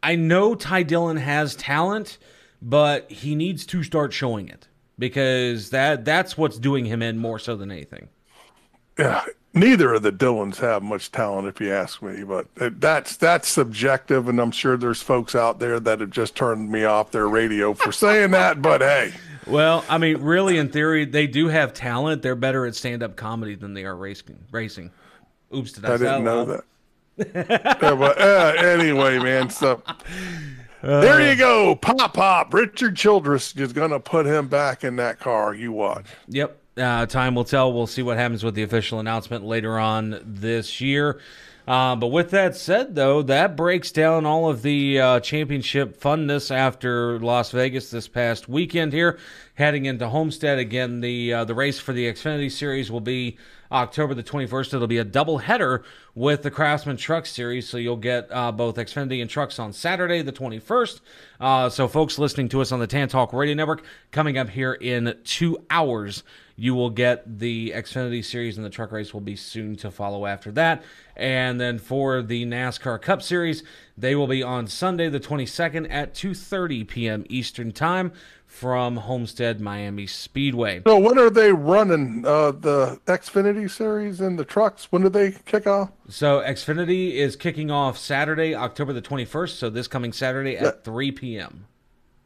[0.01, 2.17] I know Ty Dillon has talent,
[2.59, 4.67] but he needs to start showing it
[4.97, 8.09] because that that's what's doing him in more so than anything.
[8.97, 12.23] Yeah, neither of the Dillons have much talent, if you ask me.
[12.23, 12.47] But
[12.79, 16.83] that's that's subjective, and I'm sure there's folks out there that have just turned me
[16.83, 18.61] off their radio for saying that.
[18.61, 19.13] But hey,
[19.47, 22.21] well, I mean, really, in theory, they do have talent.
[22.21, 24.39] They're better at stand-up comedy than they are racing.
[24.51, 24.91] Racing.
[25.53, 26.63] Oops, did I, I didn't know that.
[27.17, 29.49] yeah, but, uh, anyway, man.
[29.49, 29.83] So.
[30.83, 32.51] Uh, there you go, pop pop.
[32.53, 35.53] Richard Childress is going to put him back in that car.
[35.53, 36.07] You watch.
[36.27, 37.73] Yep, uh, time will tell.
[37.73, 41.19] We'll see what happens with the official announcement later on this year.
[41.67, 46.53] Uh, but with that said, though, that breaks down all of the uh, championship funness
[46.53, 49.19] after Las Vegas this past weekend here.
[49.55, 53.37] Heading into Homestead again, the uh, the race for the Xfinity Series will be
[53.71, 54.73] October the 21st.
[54.73, 55.83] It'll be a double header
[56.15, 60.21] with the Craftsman Truck Series, so you'll get uh, both Xfinity and trucks on Saturday
[60.21, 60.99] the 21st.
[61.39, 64.73] Uh, so, folks listening to us on the Tan Talk Radio Network, coming up here
[64.73, 66.23] in two hours,
[66.61, 70.27] you will get the Xfinity Series, and the truck race will be soon to follow
[70.27, 70.83] after that.
[71.15, 73.63] And then for the NASCAR Cup Series,
[73.97, 77.25] they will be on Sunday the 22nd at 2:30 p.m.
[77.29, 78.11] Eastern Time
[78.45, 80.83] from Homestead Miami Speedway.
[80.85, 84.91] So when are they running uh, the Xfinity series and the trucks?
[84.91, 85.89] When do they kick off?
[86.09, 89.55] So Xfinity is kicking off Saturday, October the 21st.
[89.57, 90.71] So this coming Saturday at Yeah.
[90.83, 91.65] 3 p.m.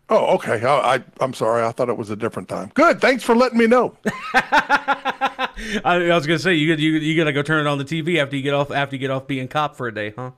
[0.07, 0.63] Oh, okay.
[0.63, 1.63] I, I I'm sorry.
[1.63, 2.71] I thought it was a different time.
[2.73, 3.01] Good.
[3.01, 3.97] Thanks for letting me know.
[4.33, 5.49] I,
[5.83, 8.35] I was gonna say you you you gotta go turn it on the TV after
[8.35, 10.31] you get off after you get off being cop for a day, huh?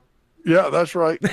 [0.44, 1.20] Yeah, that's right.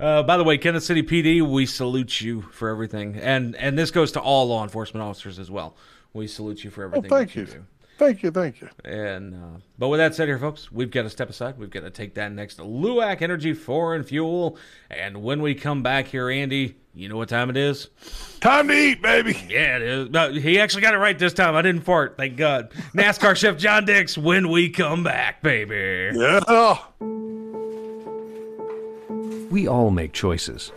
[0.00, 3.90] Uh, by the way, Kenneth City PD, we salute you for everything, and and this
[3.90, 5.76] goes to all law enforcement officers as well.
[6.12, 7.12] We salute you for everything.
[7.12, 7.34] Oh, everything.
[7.36, 7.60] thank that you.
[7.60, 7.66] you.
[7.98, 8.04] Do.
[8.04, 8.30] Thank you.
[8.30, 8.68] Thank you.
[8.84, 11.58] And uh, but with that said, here, folks, we've got to step aside.
[11.58, 14.58] We've got to take that next Luwak Energy Foreign Fuel,
[14.90, 17.88] and when we come back here, Andy, you know what time it is?
[18.40, 19.32] Time to eat, baby.
[19.48, 20.10] Yeah, it is.
[20.10, 21.56] No, he actually got it right this time.
[21.56, 22.16] I didn't fart.
[22.16, 22.70] Thank God.
[22.94, 24.16] NASCAR chef John Dix.
[24.16, 26.16] When we come back, baby.
[26.16, 26.78] Yeah.
[29.50, 30.68] We all make choices.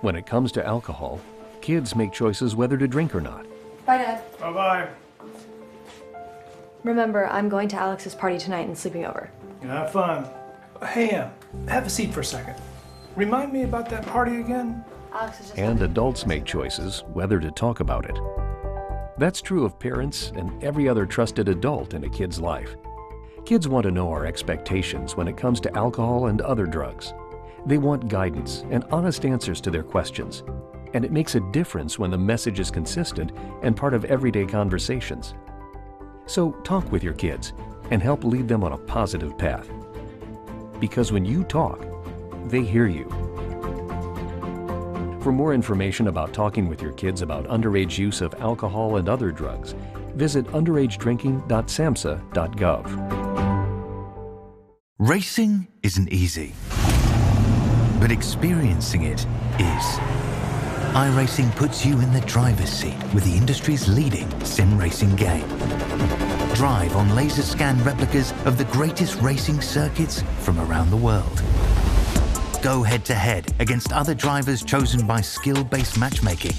[0.00, 1.20] When it comes to alcohol,
[1.62, 3.46] kids make choices whether to drink or not.
[3.86, 4.22] Bye, Dad.
[4.38, 4.88] Bye bye.
[6.84, 9.30] Remember, I'm going to Alex's party tonight and sleeping over.
[9.62, 10.28] You Have fun.
[10.86, 11.30] Hey, Em,
[11.66, 12.56] have a seat for a second.
[13.16, 14.84] Remind me about that party again?
[15.12, 15.58] Alex is just.
[15.58, 18.18] And adults make choices whether to talk about it.
[19.16, 22.76] That's true of parents and every other trusted adult in a kid's life.
[23.46, 27.14] Kids want to know our expectations when it comes to alcohol and other drugs.
[27.64, 30.42] They want guidance and honest answers to their questions.
[30.92, 35.34] And it makes a difference when the message is consistent and part of everyday conversations.
[36.26, 37.52] So talk with your kids
[37.90, 39.68] and help lead them on a positive path.
[40.80, 41.86] Because when you talk,
[42.46, 43.08] they hear you.
[45.22, 49.30] For more information about talking with your kids about underage use of alcohol and other
[49.30, 49.74] drugs,
[50.14, 53.20] visit underagedrinking.samhsa.gov.
[54.98, 56.54] Racing isn't easy,
[58.00, 59.26] but experiencing it
[59.58, 60.23] is.
[60.94, 65.48] iRacing puts you in the driver's seat with the industry's leading sim racing game.
[66.54, 71.42] Drive on laser scan replicas of the greatest racing circuits from around the world.
[72.62, 76.52] Go head to head against other drivers chosen by skill based matchmaking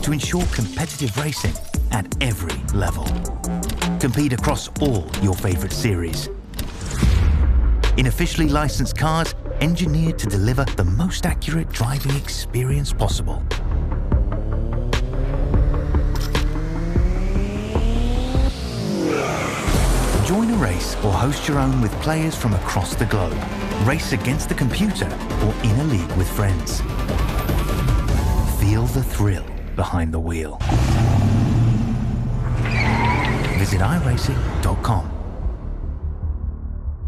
[0.00, 1.52] to ensure competitive racing
[1.90, 3.04] at every level.
[3.98, 6.30] Compete across all your favorite series
[7.98, 13.42] in officially licensed cars engineered to deliver the most accurate driving experience possible.
[20.32, 23.36] Join a race or host your own with players from across the globe.
[23.84, 25.04] Race against the computer
[25.44, 26.80] or in a league with friends.
[28.58, 29.44] Feel the thrill
[29.76, 30.56] behind the wheel.
[33.58, 35.21] Visit iRacing.com.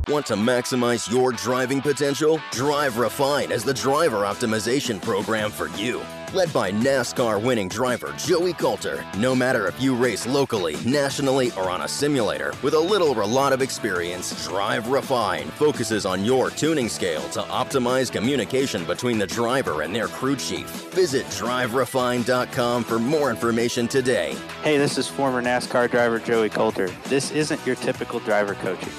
[0.09, 2.39] Want to maximize your driving potential?
[2.51, 6.03] Drive Refine is the driver optimization program for you.
[6.35, 9.03] Led by NASCAR winning driver Joey Coulter.
[9.17, 13.23] No matter if you race locally, nationally, or on a simulator, with a little or
[13.23, 19.17] a lot of experience, Drive Refine focuses on your tuning scale to optimize communication between
[19.17, 20.69] the driver and their crew chief.
[20.93, 24.37] Visit driverefine.com for more information today.
[24.63, 26.89] Hey, this is former NASCAR driver Joey Coulter.
[27.05, 28.93] This isn't your typical driver coaching.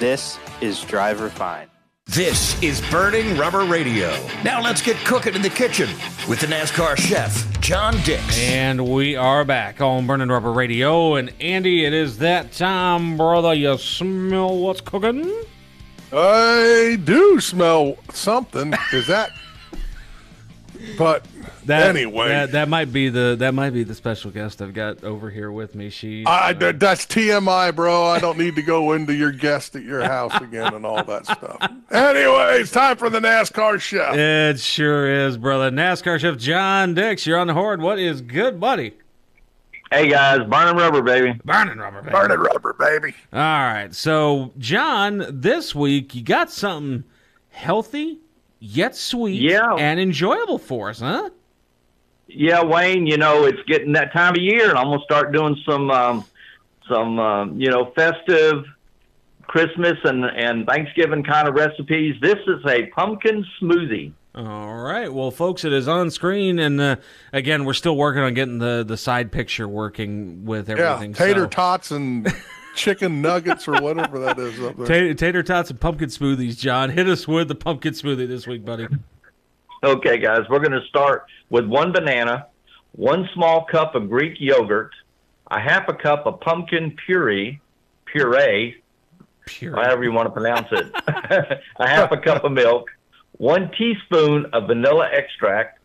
[0.00, 1.68] This is Drive Refine.
[2.06, 4.08] This is Burning Rubber Radio.
[4.42, 5.90] Now let's get cooking in the kitchen
[6.26, 8.40] with the NASCAR chef, John Dix.
[8.40, 11.16] And we are back on Burning Rubber Radio.
[11.16, 13.52] And Andy, it is that time, brother.
[13.52, 15.30] You smell what's cooking?
[16.10, 18.72] I do smell something.
[18.94, 19.32] Is that?
[20.96, 21.26] But
[21.66, 25.04] That, anyway, that, that might be the that might be the special guest I've got
[25.04, 25.90] over here with me.
[25.90, 28.04] She I, uh, th- that's TMI, bro.
[28.04, 31.26] I don't need to go into your guest at your house again and all that
[31.26, 31.58] stuff.
[31.90, 34.14] Anyway, it's time for the NASCAR chef.
[34.16, 35.70] It sure is, brother.
[35.70, 37.80] NASCAR chef John Dix, you're on the horde.
[37.82, 38.94] What is good, buddy?
[39.92, 41.38] Hey guys, burning rubber, baby.
[41.44, 42.12] Burning rubber, baby.
[42.12, 43.12] Burning rubber, baby.
[43.32, 43.92] All right.
[43.92, 47.02] So, John, this week you got something
[47.50, 48.20] healthy
[48.60, 49.74] yet sweet Yeah.
[49.74, 51.30] and enjoyable for us, huh?
[52.34, 53.06] Yeah, Wayne.
[53.06, 56.24] You know it's getting that time of year, and I'm gonna start doing some um,
[56.88, 58.64] some um, you know festive
[59.50, 64.12] Christmas and, and Thanksgiving kind of recipes, this is a pumpkin smoothie.
[64.32, 65.12] All right.
[65.12, 66.96] Well, folks, it is on screen, and uh,
[67.32, 71.10] again, we're still working on getting the, the side picture working with everything.
[71.10, 71.48] Yeah, tater so.
[71.48, 72.32] tots and
[72.76, 74.86] chicken nuggets or whatever that is up there.
[74.86, 76.90] Tater, tater tots and pumpkin smoothies, John.
[76.90, 78.86] Hit us with the pumpkin smoothie this week, buddy.
[79.82, 82.48] Okay, guys, we're going to start with one banana,
[82.92, 84.90] one small cup of Greek yogurt,
[85.50, 87.58] a half a cup of pumpkin puree,
[88.04, 88.76] puree,
[89.46, 89.74] puree.
[89.74, 90.92] however you want to pronounce it,
[91.78, 92.90] a half a cup of milk,
[93.38, 95.78] one teaspoon of vanilla extract,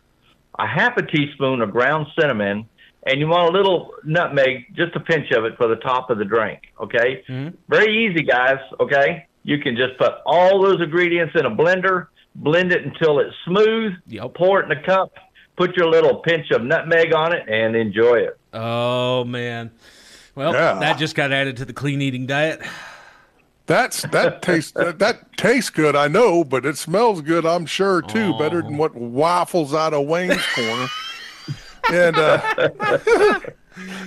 [0.60, 2.68] a half a teaspoon of ground cinnamon,
[3.08, 6.18] and you want a little nutmeg, just a pinch of it for the top of
[6.18, 6.64] the drink.
[6.82, 7.56] Okay, mm-hmm.
[7.70, 8.60] very easy, guys.
[8.78, 13.36] Okay, you can just put all those ingredients in a blender, blend it until it's
[13.46, 14.34] smooth, yep.
[14.36, 15.14] pour it in a cup,
[15.58, 18.38] put your little pinch of nutmeg on it, and enjoy it.
[18.54, 19.72] Oh man,
[20.36, 20.76] well Yeah.
[20.80, 22.62] that just got added to the clean eating diet.
[23.68, 28.02] That's that tastes that, that tastes good, I know, but it smells good, I'm sure
[28.02, 28.38] too.
[28.38, 30.88] Better than what waffles out of Wayne's corner.
[31.92, 33.40] and uh,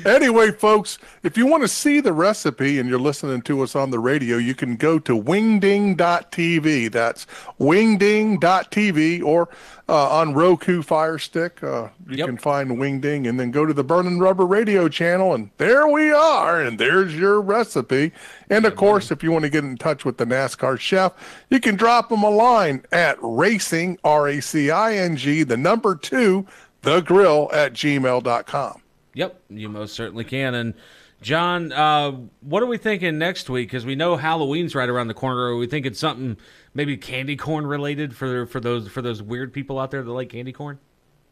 [0.05, 3.91] anyway, folks, if you want to see the recipe and you're listening to us on
[3.91, 6.91] the radio, you can go to wingding.tv.
[6.93, 7.27] That's
[7.61, 9.49] wingding.tv or
[9.89, 11.63] uh, on Roku Fire Stick.
[11.63, 15.51] Uh, you can find Wingding and then go to the Burning Rubber Radio channel, and
[15.57, 16.61] there we are.
[16.61, 18.13] And there's your recipe.
[18.51, 21.13] And of course, if you want to get in touch with the NASCAR chef,
[21.49, 25.57] you can drop them a line at racing, R A C I N G, the
[25.57, 26.47] number two,
[26.83, 28.83] the grill at gmail.com.
[29.19, 30.55] Yep, you most certainly can.
[30.55, 30.75] And
[31.21, 33.67] John, uh, what are we thinking next week?
[33.69, 35.41] Because we know Halloween's right around the corner.
[35.49, 36.37] Are we thinking something
[36.73, 40.29] maybe candy corn related for for those for those weird people out there that like
[40.29, 40.79] candy corn?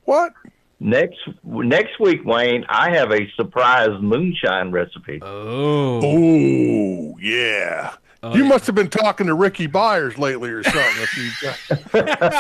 [0.03, 0.33] What?
[0.81, 5.21] Next next week, Wayne, I have a surprise moonshine recipe.
[5.23, 7.95] Oh, Oh, yeah.
[8.35, 11.31] You must have been talking to Ricky Byers lately or something.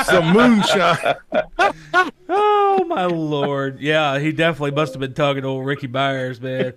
[0.04, 1.14] Some moonshine.
[2.28, 3.80] oh my lord!
[3.80, 6.74] Yeah, he definitely must have been talking to old Ricky Byers, man.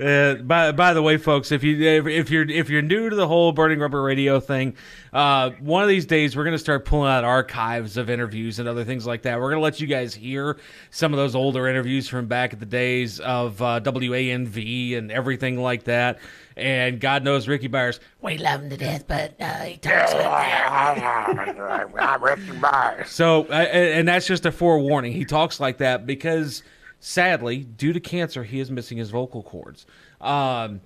[0.00, 3.16] uh, by by the way, folks, if you if, if you're if you're new to
[3.16, 4.76] the whole Burning Rubber Radio thing,
[5.12, 8.84] uh, one of these days we're gonna start pulling out archives of interviews and other
[8.84, 9.40] things like that.
[9.40, 10.58] We're gonna let you guys hear
[10.90, 15.60] some of those older interviews from back at the days of uh, WANV and everything
[15.60, 16.18] like that.
[16.56, 20.52] And God knows Ricky Byers, we love him to death, but uh, he talks like
[20.70, 23.10] I'm Ricky Byers.
[23.10, 25.12] so, uh, and that's just a forewarning.
[25.12, 26.62] He talks like that because,
[27.00, 29.86] sadly, due to cancer, he is missing his vocal cords.
[30.20, 30.80] Um,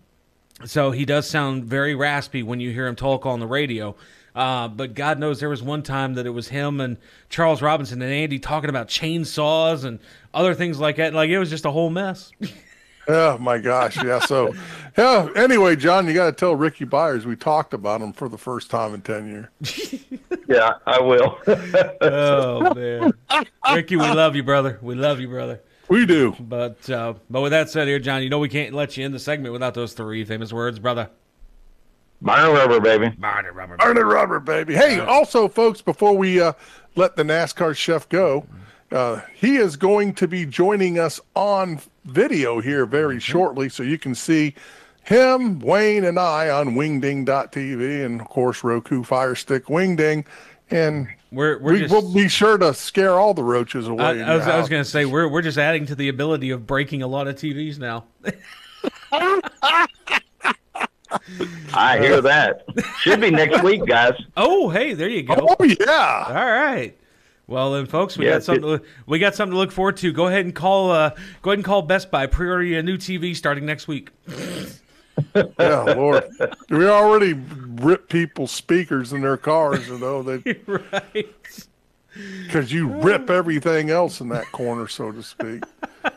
[0.65, 3.95] so he does sound very raspy when you hear him talk on the radio.
[4.35, 6.99] Uh, but God knows there was one time that it was him and
[7.31, 9.99] Charles Robinson and Andy talking about chainsaws and
[10.35, 11.15] other things like that.
[11.15, 12.33] Like it was just a whole mess.
[13.09, 14.19] Oh my gosh, yeah.
[14.21, 14.55] So,
[14.99, 15.29] yeah.
[15.37, 18.71] Anyway, John, you got to tell Ricky Byers we talked about him for the first
[18.71, 19.27] time in ten
[19.61, 19.95] years.
[20.49, 21.39] Yeah, I will.
[22.03, 23.13] oh man,
[23.75, 24.79] Ricky, we love you, brother.
[24.81, 25.61] We love you, brother.
[25.89, 26.37] We do.
[26.39, 29.13] But uh, but with that said, here, John, you know we can't let you end
[29.13, 31.11] the segment without those three famous words, brother.
[32.23, 33.09] Burn rubber, baby.
[33.19, 33.77] Burn rubber.
[33.77, 34.75] Burn rubber, baby.
[34.75, 36.53] Hey, also, folks, before we uh,
[36.95, 38.47] let the NASCAR chef go,
[38.93, 43.99] uh, he is going to be joining us on video here very shortly, so you
[43.99, 44.55] can see
[45.05, 50.25] him, Wayne, and I on wingding.tv, and of course, Roku Fire Stick Wingding.
[50.69, 54.23] And we're, we're we just- will be sure to scare all the roaches away.
[54.23, 56.67] I, I was, was going to say we're we're just adding to the ability of
[56.67, 58.05] breaking a lot of TVs now.
[61.75, 62.65] I hear that.
[63.01, 64.15] Should be next week, guys.
[64.37, 65.57] Oh, hey, there you go.
[65.59, 66.25] Oh yeah.
[66.29, 66.97] All right.
[67.49, 68.63] Well then, folks, we Yeah, got something.
[68.63, 70.13] To, look- we got something to look forward to.
[70.13, 70.91] Go ahead and call.
[70.91, 71.11] Uh,
[71.43, 72.27] go ahead and call Best Buy.
[72.27, 74.11] Pre-order a new TV starting next week.
[75.59, 76.25] yeah, Lord.
[76.69, 81.27] We already rip people's speakers in their cars, you know, they right.
[82.47, 85.63] because you rip everything else in that corner, so to speak.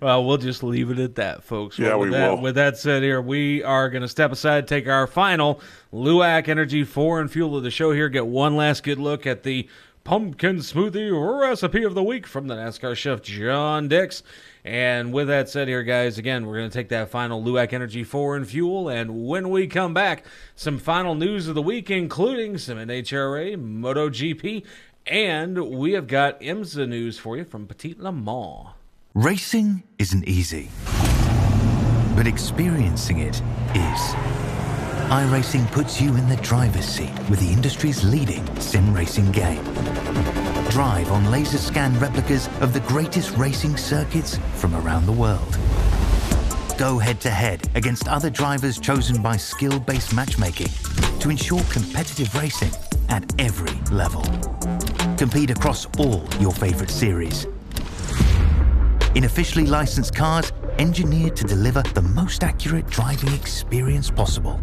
[0.00, 1.76] Well, we'll just leave it at that, folks.
[1.78, 2.40] Yeah, Well, with we that, will.
[2.42, 5.60] With that said, here we are going to step aside, take our final
[5.92, 7.90] Luwak Energy Four and Fuel of the show.
[7.92, 9.68] Here, get one last good look at the
[10.04, 14.22] pumpkin smoothie recipe of the week from the NASCAR chef John Dix.
[14.64, 18.04] And with that said, here, guys, again, we're going to take that final Luwak Energy
[18.04, 18.88] 4 and Fuel.
[18.88, 20.24] And when we come back,
[20.54, 24.64] some final news of the week, including some NHRA, MotoGP,
[25.06, 28.68] and we have got IMSA news for you from Petit Le Mans.
[29.14, 30.70] Racing isn't easy,
[32.16, 33.42] but experiencing it
[33.74, 34.41] is.
[35.12, 39.62] iRacing puts you in the driver's seat with the industry's leading sim racing game.
[40.70, 45.58] Drive on laser scan replicas of the greatest racing circuits from around the world.
[46.78, 50.68] go head to head against other drivers chosen by skill based matchmaking
[51.20, 52.72] to ensure competitive racing
[53.10, 54.22] at every level.
[55.18, 57.46] Compete across all your favorite series.
[59.14, 64.58] In officially licensed cars, engineered to deliver the most accurate driving experience possible.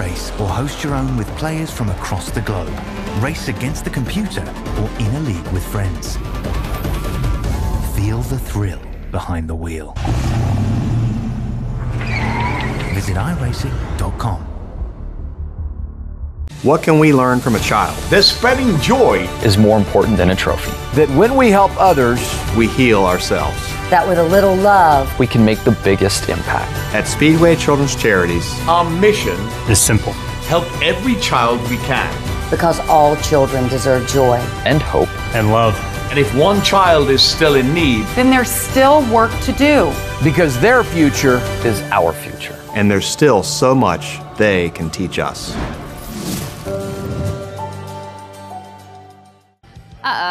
[0.00, 2.72] Race or host your own with players from across the globe.
[3.20, 4.42] Race against the computer
[4.80, 6.16] or in a league with friends.
[7.96, 8.80] Feel the thrill
[9.10, 9.92] behind the wheel.
[12.94, 14.46] Visit iRacing.com.
[16.62, 17.96] What can we learn from a child?
[18.10, 20.72] That spreading joy is more important than a trophy.
[20.94, 22.20] That when we help others,
[22.56, 23.79] we heal ourselves.
[23.90, 26.72] That with a little love, we can make the biggest impact.
[26.94, 29.38] At Speedway Children's Charities, our mission
[29.68, 30.14] is simple
[30.50, 32.10] help every child we can.
[32.50, 34.36] Because all children deserve joy
[34.66, 35.76] and hope and love.
[36.10, 39.92] And if one child is still in need, then there's still work to do.
[40.24, 42.58] Because their future is our future.
[42.74, 45.54] And there's still so much they can teach us.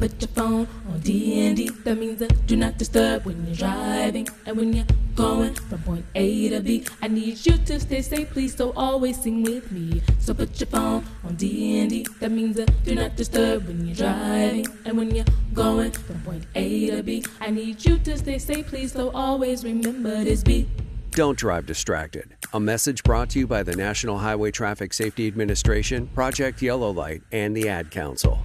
[0.00, 1.84] Put your phone on DND.
[1.84, 6.06] That means that do not disturb when you're driving and when you're going from point
[6.14, 6.86] A to B.
[7.02, 8.56] I need you to stay safe, please.
[8.56, 10.00] So always sing with me.
[10.18, 12.18] So put your phone on DND.
[12.18, 16.46] That means that do not disturb when you're driving and when you're going from point
[16.54, 17.22] A to B.
[17.38, 18.92] I need you to stay safe, please.
[18.92, 20.66] So always remember this beat.
[21.10, 22.34] Don't drive distracted.
[22.54, 27.20] A message brought to you by the National Highway Traffic Safety Administration, Project Yellow Light,
[27.32, 28.38] and the Ad Council.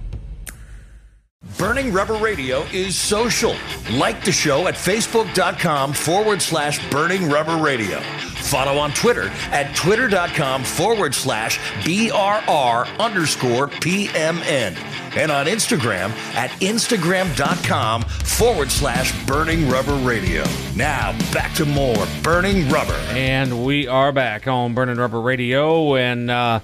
[1.58, 3.54] Burning Rubber Radio is social.
[3.92, 8.00] Like the show at facebook.com forward slash burning rubber radio.
[8.00, 14.76] Follow on Twitter at twitter.com forward slash BRR underscore PMN.
[15.16, 20.44] And on Instagram at instagram.com forward slash burning rubber radio.
[20.74, 22.92] Now back to more Burning Rubber.
[23.10, 25.96] And we are back on Burning Rubber Radio.
[25.96, 26.60] And, uh,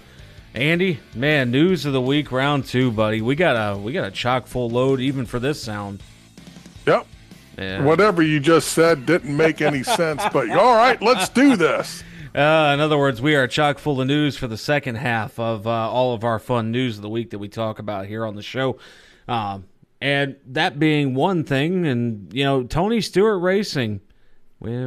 [0.54, 3.22] Andy, man, news of the week, round two, buddy.
[3.22, 6.02] We got a we got a chock full load even for this sound.
[6.86, 7.06] Yep.
[7.56, 7.84] Yeah.
[7.84, 12.04] Whatever you just said didn't make any sense, but all right, let's do this.
[12.34, 15.66] Uh, in other words, we are chock full of news for the second half of
[15.66, 18.36] uh, all of our fun news of the week that we talk about here on
[18.36, 18.78] the show.
[19.28, 19.64] Um,
[20.02, 24.00] and that being one thing, and you know, Tony Stewart Racing,
[24.60, 24.86] we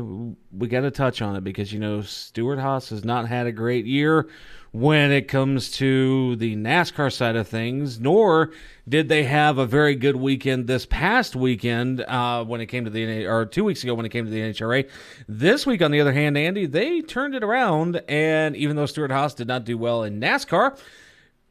[0.52, 3.52] we got to touch on it because you know Stewart Haas has not had a
[3.52, 4.28] great year
[4.76, 8.52] when it comes to the NASCAR side of things, nor
[8.90, 12.92] did they have a very good weekend this past weekend uh, when it came to
[12.92, 14.90] the or two weeks ago when it came to the NHRA.
[15.30, 19.12] This week, on the other hand, Andy, they turned it around, and even though Stewart
[19.12, 20.78] Haas did not do well in NASCAR,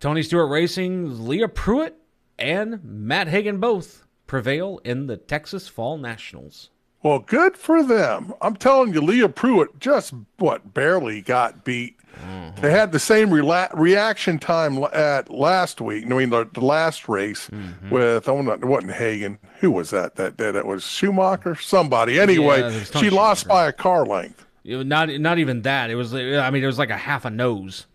[0.01, 1.95] Tony Stewart Racing, Leah Pruett,
[2.39, 6.68] and Matt Hagan both prevail in the Texas Fall Nationals.
[7.03, 8.35] Well, good for them.
[8.43, 12.61] I'm telling you, Leah Pruett just what barely got beat Mm-hmm.
[12.61, 16.05] They had the same rela- reaction time at last week.
[16.07, 17.91] I mean, the, the last race mm-hmm.
[17.91, 19.39] with oh, not, it wasn't Hagan.
[19.61, 20.17] Who was that?
[20.17, 21.57] That that, that was Schumacher.
[21.57, 22.19] Somebody.
[22.19, 23.11] Anyway, yeah, she Schumacher.
[23.11, 24.45] lost by a car length.
[24.65, 25.91] It, not not even that.
[25.91, 26.15] It was.
[26.15, 27.87] I mean, it was like a half a nose.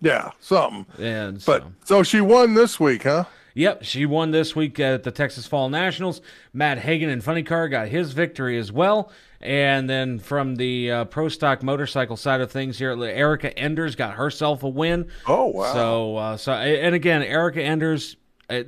[0.00, 0.86] Yeah, something.
[0.98, 3.24] And but so she won this week, huh?
[3.54, 6.20] Yep, she won this week at the Texas Fall Nationals.
[6.52, 9.10] Matt Hagan and Funny Car got his victory as well.
[9.40, 14.14] And then from the uh, pro stock motorcycle side of things here, Erica Enders got
[14.14, 15.08] herself a win.
[15.26, 15.72] Oh wow!
[15.72, 18.16] So uh, so and again, Erica Enders,
[18.48, 18.62] uh,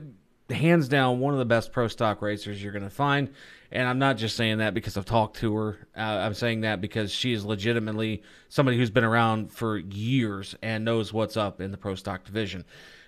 [0.50, 3.30] hands down, one of the best pro stock racers you're going to find.
[3.70, 5.88] And I'm not just saying that because I've talked to her.
[5.96, 10.84] Uh, I'm saying that because she is legitimately somebody who's been around for years and
[10.84, 12.64] knows what's up in the pro stock division.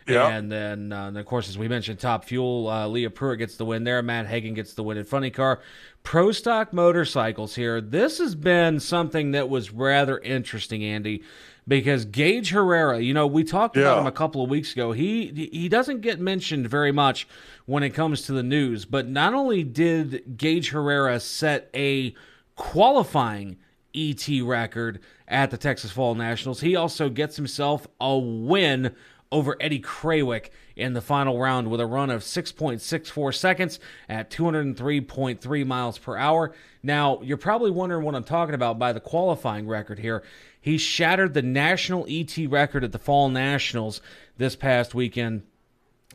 [0.08, 0.28] Yeah.
[0.28, 3.56] And then, uh, and of course, as we mentioned, Top Fuel, uh, Leah Pruett gets
[3.56, 4.02] the win there.
[4.02, 5.60] Matt Hagan gets the win at Funny Car.
[6.02, 7.80] Pro Stock Motorcycles here.
[7.80, 11.24] This has been something that was rather interesting, Andy,
[11.66, 13.82] because Gage Herrera, you know, we talked yeah.
[13.82, 14.92] about him a couple of weeks ago.
[14.92, 17.26] He he doesn't get mentioned very much
[17.64, 22.14] when it comes to the news, but not only did Gage Herrera set a
[22.54, 23.56] qualifying
[23.92, 28.94] ET record at the Texas Fall Nationals, he also gets himself a win
[29.32, 35.66] over Eddie Krawiec in the final round with a run of 6.64 seconds at 203.3
[35.66, 36.52] miles per hour.
[36.82, 40.22] Now, you're probably wondering what I'm talking about by the qualifying record here.
[40.60, 44.00] He shattered the national ET record at the Fall Nationals
[44.36, 45.42] this past weekend.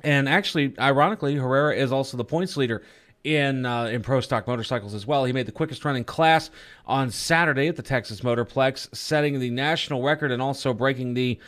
[0.04, 2.84] And actually, ironically, Herrera is also the points leader
[3.24, 5.26] in uh, in pro stock motorcycles as well.
[5.26, 6.50] He made the quickest running class
[6.86, 11.40] on Saturday at the Texas Motorplex, setting the national record and also breaking the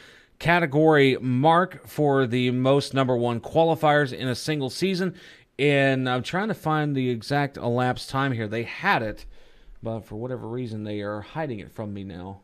[0.43, 5.15] category mark for the most number one qualifiers in a single season.
[5.57, 8.49] And I'm trying to find the exact elapsed time here.
[8.49, 9.25] They had it,
[9.81, 12.41] but for whatever reason, they are hiding it from me now.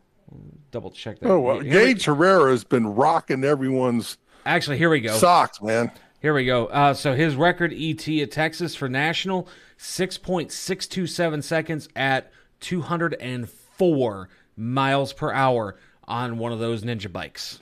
[0.70, 1.28] Double check that.
[1.28, 5.18] Oh, well, Gage Herrera has been rocking everyone's Actually, here we go.
[5.18, 5.92] socks, man.
[6.22, 6.68] Here we go.
[6.68, 9.46] Uh, so his record ET at Texas for national,
[9.78, 15.76] 6.627 seconds at 204 miles per hour
[16.08, 17.60] on one of those ninja bikes.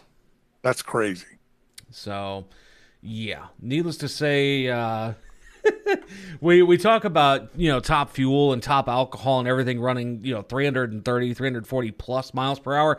[0.63, 1.27] That's crazy.
[1.91, 2.47] So,
[3.01, 3.47] yeah.
[3.61, 5.15] Needless to say, uh,
[6.41, 10.35] we we talk about you know top fuel and top alcohol and everything running you
[10.35, 12.99] know 330 340 plus miles per hour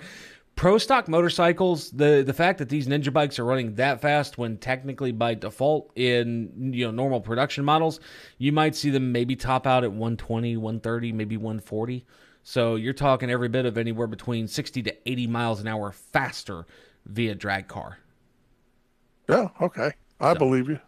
[0.55, 4.57] pro stock motorcycles the the fact that these ninja bikes are running that fast when
[4.57, 7.99] technically by default in you know normal production models
[8.37, 12.05] you might see them maybe top out at 120 130 maybe 140
[12.43, 16.65] so you're talking every bit of anywhere between 60 to 80 miles an hour faster
[17.05, 17.97] via drag car
[19.27, 19.91] Yeah, okay.
[20.19, 20.79] I believe you.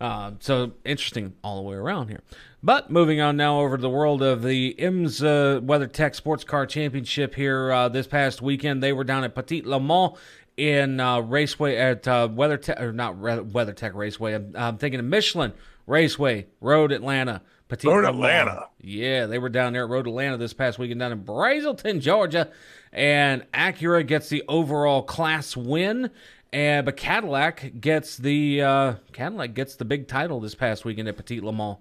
[0.00, 2.20] uh, so interesting all the way around here.
[2.62, 7.34] But moving on now over to the world of the IMSA WeatherTech Sports Car Championship
[7.34, 8.82] here uh, this past weekend.
[8.82, 10.12] They were down at Petit Le Mans
[10.56, 14.34] in uh, Raceway at uh, WeatherTech, or not Re- WeatherTech Raceway.
[14.34, 15.52] I'm, I'm thinking of Michelin
[15.86, 17.40] Raceway, Road Atlanta.
[17.70, 18.68] Petit Road Atlanta.
[18.82, 22.50] Yeah, they were down there at Road Atlanta this past weekend down in Braselton, Georgia.
[22.92, 26.10] And Acura gets the overall class win.
[26.52, 31.16] And but Cadillac gets the uh, Cadillac gets the big title this past weekend at
[31.16, 31.78] Petit Le Mans.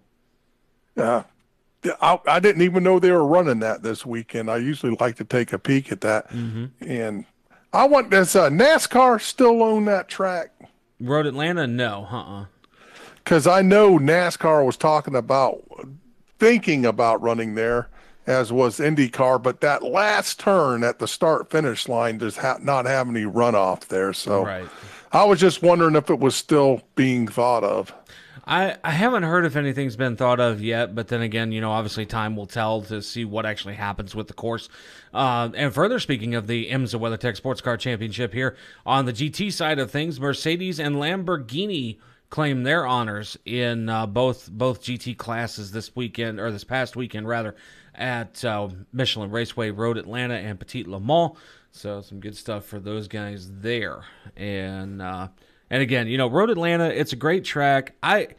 [0.96, 1.24] Yeah.
[1.84, 4.52] Yeah, I, I didn't even know they were running that this weekend.
[4.52, 6.30] I usually like to take a peek at that.
[6.32, 7.26] And
[7.74, 10.52] I want does uh, NASCAR still own that track?
[11.00, 12.46] Road Atlanta, no, uh-uh.
[13.24, 15.62] Because I know NASCAR was talking about
[16.40, 17.88] thinking about running there,
[18.26, 22.86] as was IndyCar, but that last turn at the start finish line does ha- not
[22.86, 24.14] have any runoff there.
[24.14, 24.68] So Right.
[25.12, 27.94] I was just wondering if it was still being thought of.
[28.46, 31.72] I, I haven't heard if anything's been thought of yet, but then again, you know,
[31.72, 34.70] obviously time will tell to see what actually happens with the course.
[35.14, 38.56] Uh, and further speaking of the IMSA WeatherTech Sports Car Championship here,
[38.88, 41.98] on the GT side of things, Mercedes and Lamborghini
[42.30, 47.28] claim their honors in uh, both both GT classes this weekend or this past weekend
[47.28, 47.56] rather
[47.96, 51.32] at uh, Michelin Raceway Road Atlanta and Petit Le Mans.
[51.72, 54.04] So some good stuff for those guys there.
[54.36, 55.30] And uh,
[55.70, 57.96] and again, you know, Road Atlanta, it's a great track.
[58.02, 58.30] I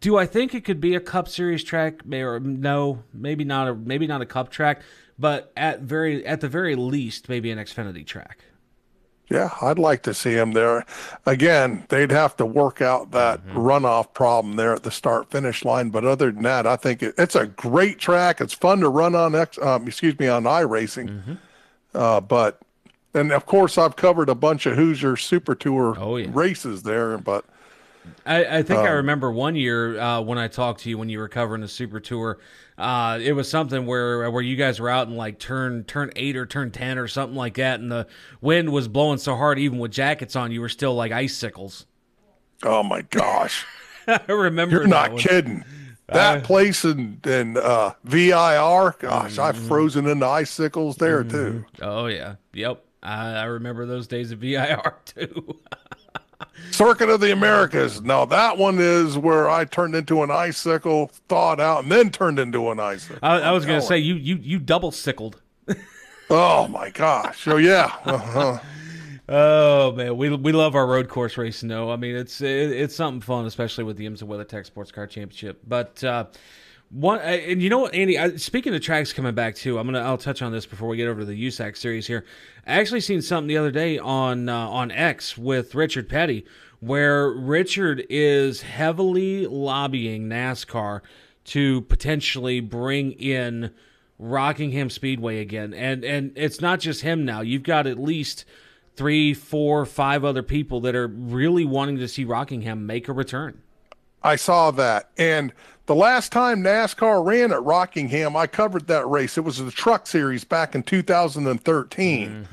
[0.00, 2.04] do I think it could be a Cup Series track?
[2.04, 4.82] May or no, maybe not a maybe not a Cup track,
[5.18, 8.44] but at very at the very least, maybe an Xfinity track.
[9.28, 10.84] Yeah, I'd like to see him there.
[11.26, 15.90] Again, they'd have to work out that runoff problem there at the start finish line.
[15.90, 18.40] But other than that, I think it, it's a great track.
[18.40, 21.38] It's fun to run on X, um, excuse me, on iRacing.
[21.94, 22.60] Uh, but
[23.14, 25.94] and of course, I've covered a bunch of Hoosier Super Tour
[26.32, 27.18] races there.
[27.18, 27.44] But
[28.24, 31.08] I, I think I Um, remember one year uh, when I talked to you when
[31.08, 32.38] you were covering the Super Tour.
[32.78, 36.36] Uh, it was something where where you guys were out in like turn turn eight
[36.36, 38.06] or turn ten or something like that, and the
[38.40, 41.86] wind was blowing so hard, even with jackets on, you were still like icicles.
[42.62, 43.64] oh my gosh,
[44.06, 44.74] I remember.
[44.76, 45.20] you're that not one.
[45.20, 45.64] kidding.
[46.08, 49.66] That Uh, place in in uh, VIR, gosh, I've Mm-hmm.
[49.68, 51.64] frozen into icicles there too.
[51.82, 52.84] Oh yeah, yep.
[53.02, 55.58] I, I remember those days of VIR too.
[56.70, 58.02] Circuit of the Americas.
[58.02, 62.38] Now that one is where I turned into an icicle, thawed out, and then turned
[62.38, 63.18] into an icicle.
[63.22, 65.40] I, I was gonna Oh, say you you you double sickled.
[66.28, 67.46] Oh my gosh!
[67.46, 67.92] Oh yeah.
[68.04, 68.58] Uh-huh.
[69.28, 71.68] Oh man, we we love our road course racing.
[71.68, 71.90] though.
[71.90, 75.60] I mean, it's it, it's something fun, especially with the IMSA WeatherTech Sports Car Championship.
[75.66, 76.26] But uh,
[76.90, 78.18] one, and you know what, Andy?
[78.18, 80.96] I, speaking of tracks coming back too, I'm gonna I'll touch on this before we
[80.96, 82.24] get over to the USAC series here.
[82.66, 86.46] I actually seen something the other day on uh, on X with Richard Petty,
[86.80, 91.00] where Richard is heavily lobbying NASCAR
[91.46, 93.72] to potentially bring in
[94.18, 97.40] Rockingham Speedway again, and and it's not just him now.
[97.40, 98.44] You've got at least
[98.94, 103.60] three, four, five other people that are really wanting to see Rockingham make a return.
[104.22, 105.52] I saw that, and
[105.86, 109.38] the last time NASCAR ran at Rockingham, I covered that race.
[109.38, 112.46] It was the Truck Series back in 2013.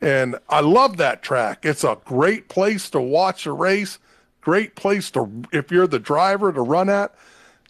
[0.00, 1.64] And I love that track.
[1.64, 3.98] It's a great place to watch a race,
[4.42, 7.14] great place to, if you're the driver, to run at.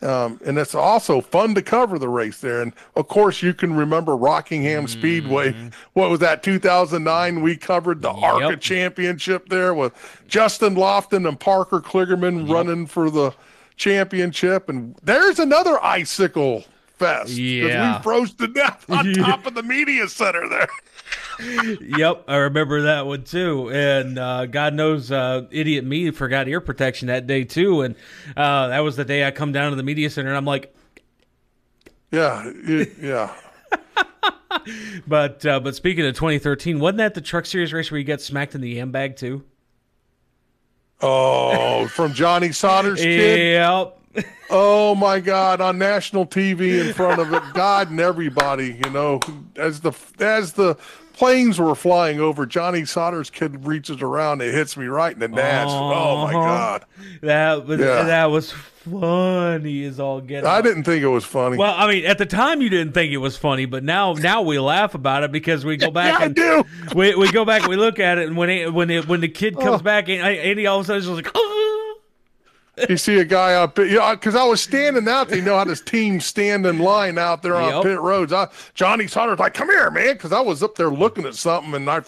[0.03, 2.61] Um, and it's also fun to cover the race there.
[2.61, 4.99] And of course, you can remember Rockingham mm-hmm.
[4.99, 5.71] Speedway.
[5.95, 7.41] What was that, 2009?
[7.41, 8.23] We covered the yep.
[8.23, 9.95] ARCA Championship there with
[10.29, 12.55] Justin Lofton and Parker Kligerman yep.
[12.55, 13.33] running for the
[13.77, 14.69] championship.
[14.69, 16.65] And there's another icicle
[16.97, 17.31] fest.
[17.31, 17.99] Yeah.
[17.99, 20.69] We froze to death on top of the media center there
[21.81, 23.71] yep, I remember that one too.
[23.71, 27.83] And uh, God knows, uh, idiot me forgot ear protection that day too.
[27.83, 27.95] And
[28.37, 30.75] uh, that was the day I come down to the media center, and I'm like,
[32.11, 32.51] yeah,
[33.01, 33.35] yeah.
[35.07, 38.21] but uh, but speaking of 2013, wasn't that the Truck Series race where you got
[38.21, 39.45] smacked in the ambag too?
[41.03, 43.53] Oh, from Johnny Sauter's kid.
[43.55, 43.96] Yep.
[44.51, 45.61] Oh my God!
[45.61, 49.21] On national TV in front of it, God and everybody, you know,
[49.57, 50.77] as the as the
[51.13, 55.29] planes were flying over, Johnny Sauter's kid reaches around and hits me right in the
[55.29, 55.67] nads.
[55.69, 56.33] Oh, my uh-huh.
[56.33, 56.85] God!
[57.23, 58.03] That was yeah.
[58.05, 60.47] that was funny as all get.
[60.47, 61.57] I didn't think it was funny.
[61.57, 64.43] Well, I mean, at the time you didn't think it was funny, but now now
[64.43, 66.65] we laugh about it because we go back yeah, and do.
[66.95, 69.21] we we go back and we look at it, and when it, when it, when
[69.21, 69.85] the kid comes oh.
[69.85, 71.31] back, and Andy all of a sudden is like.
[71.35, 71.56] Oh,
[72.89, 75.39] you see a guy up, you know, because I was standing out there.
[75.39, 77.83] You know how this team stand in line out there on yep.
[77.83, 78.33] pit roads.
[78.33, 81.75] I, Johnny Sauter's like, "Come here, man," because I was up there looking at something,
[81.75, 82.03] and I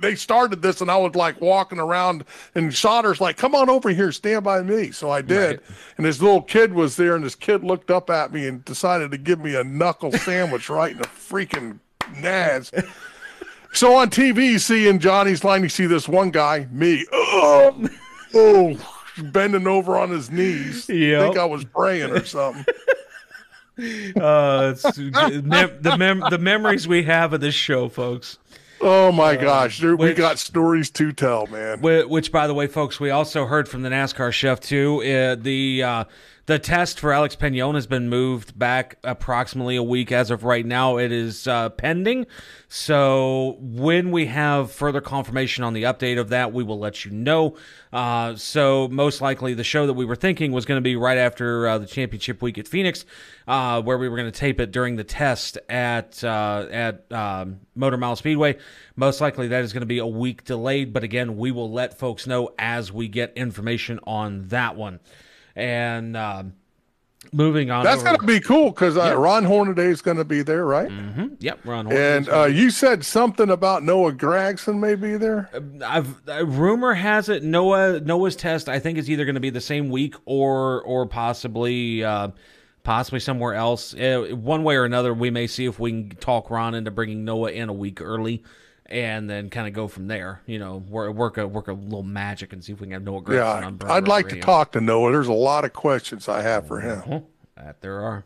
[0.00, 3.90] they started this, and I was like walking around, and Sauter's like, "Come on over
[3.90, 5.60] here, stand by me." So I did, right.
[5.96, 9.10] and this little kid was there, and this kid looked up at me and decided
[9.10, 11.80] to give me a knuckle sandwich right in the freaking
[12.14, 12.70] nads.
[13.72, 17.06] So on TV, you see in Johnny's line, you see this one guy, me.
[17.34, 17.88] Oh,
[18.34, 18.91] oh
[19.32, 20.88] bending over on his knees.
[20.88, 22.64] Yeah, think I was praying or something.
[24.20, 24.74] uh,
[25.44, 28.38] mem- the mem- the memories we have of this show, folks.
[28.80, 31.80] Oh my uh, gosh, there, which, we got stories to tell, man.
[31.80, 35.02] Which, by the way, folks, we also heard from the NASCAR chef too.
[35.02, 36.04] Uh, the uh,
[36.46, 40.66] the test for Alex Peñon has been moved back approximately a week as of right
[40.66, 40.96] now.
[40.96, 42.26] It is uh, pending.
[42.68, 47.12] So when we have further confirmation on the update of that, we will let you
[47.12, 47.56] know.
[47.92, 51.18] Uh, so most likely the show that we were thinking was going to be right
[51.18, 53.04] after uh, the championship week at Phoenix,
[53.46, 57.60] uh, where we were going to tape it during the test at uh, at um,
[57.76, 58.58] Motor Mile Speedway.
[58.96, 60.92] Most likely that is going to be a week delayed.
[60.92, 64.98] But again, we will let folks know as we get information on that one.
[65.54, 66.54] And um,
[67.32, 70.42] moving on, that's going to be cool because uh, Ron Hornaday is going to be
[70.42, 70.88] there, right?
[70.88, 71.34] Mm-hmm.
[71.40, 71.86] Yep, Ron.
[71.86, 75.50] Hornaday and uh, you said something about Noah Gragson may be there.
[75.52, 78.68] Uh, I've uh, rumor has it Noah Noah's test.
[78.68, 82.04] I think is either going to be the same week or or possibly.
[82.04, 82.28] Uh,
[82.84, 83.94] possibly somewhere else.
[83.94, 87.24] Uh, one way or another, we may see if we can talk Ron into bringing
[87.24, 88.42] Noah in a week early
[88.92, 90.42] and then kind of go from there.
[90.46, 93.02] You know, work, work a work a little magic and see if we can have
[93.02, 93.78] Noah Gragson yeah, on.
[93.86, 94.40] I'd like radio.
[94.40, 95.10] to talk to Noah.
[95.10, 96.98] There's a lot of questions I have for him.
[96.98, 97.20] Uh-huh.
[97.56, 98.24] That there are.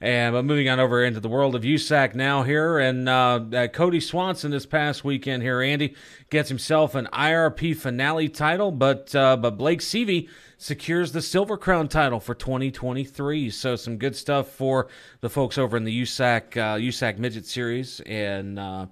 [0.00, 3.38] And but moving on over into the world of USAC now here, and uh, uh,
[3.68, 5.94] Kody Swanson this past weekend here, Andy
[6.28, 10.28] gets himself an IRP finale title, but uh, but Blake Seavey
[10.58, 13.48] secures the Silver Crown title for 2023.
[13.48, 14.88] So some good stuff for
[15.22, 18.86] the folks over in the USAC uh, USAC Midget Series, and uh,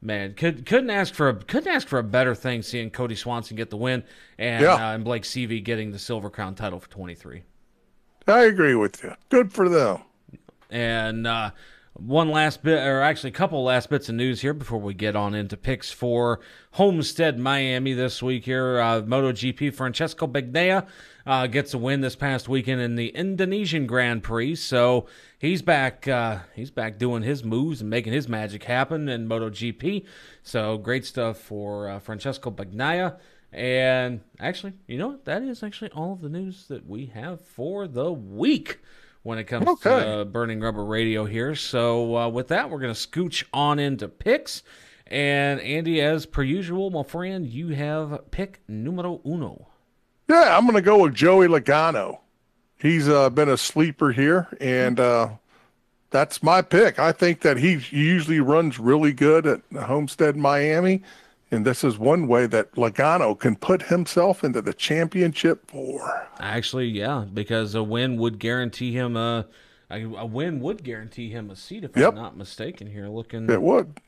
[0.00, 3.56] man, could couldn't ask for a couldn't ask for a better thing seeing Kody Swanson
[3.56, 4.04] get the win
[4.38, 4.74] and yeah.
[4.74, 7.42] uh, and Blake Seavey getting the Silver Crown title for 23.
[8.26, 9.14] I agree with you.
[9.30, 10.02] Good for them.
[10.70, 11.52] And uh,
[11.94, 15.16] one last bit, or actually a couple last bits of news here before we get
[15.16, 16.40] on into picks for
[16.72, 18.78] Homestead Miami this week here.
[18.78, 20.86] Uh, MotoGP Francesco Bagnaia
[21.26, 25.06] uh, gets a win this past weekend in the Indonesian Grand Prix, so
[25.38, 26.06] he's back.
[26.06, 30.04] Uh, he's back doing his moves and making his magic happen in MotoGP.
[30.42, 33.18] So great stuff for uh, Francesco Bagnaia.
[33.52, 35.24] And actually, you know what?
[35.24, 38.78] That is actually all of the news that we have for the week
[39.22, 39.90] when it comes okay.
[39.90, 41.54] to uh, Burning Rubber Radio here.
[41.54, 44.62] So uh, with that, we're going to scooch on into picks.
[45.06, 49.68] And Andy, as per usual, my friend, you have pick numero uno.
[50.28, 52.18] Yeah, I'm going to go with Joey Logano.
[52.76, 55.30] He's uh, been a sleeper here, and uh,
[56.10, 56.98] that's my pick.
[56.98, 61.02] I think that he usually runs really good at Homestead, Miami,
[61.50, 66.28] and this is one way that Logano can put himself into the championship four.
[66.40, 69.46] Actually, yeah, because a win would guarantee him a
[69.90, 72.10] a win would guarantee him a seat if yep.
[72.10, 72.86] I'm not mistaken.
[72.86, 74.00] Here, looking, it would.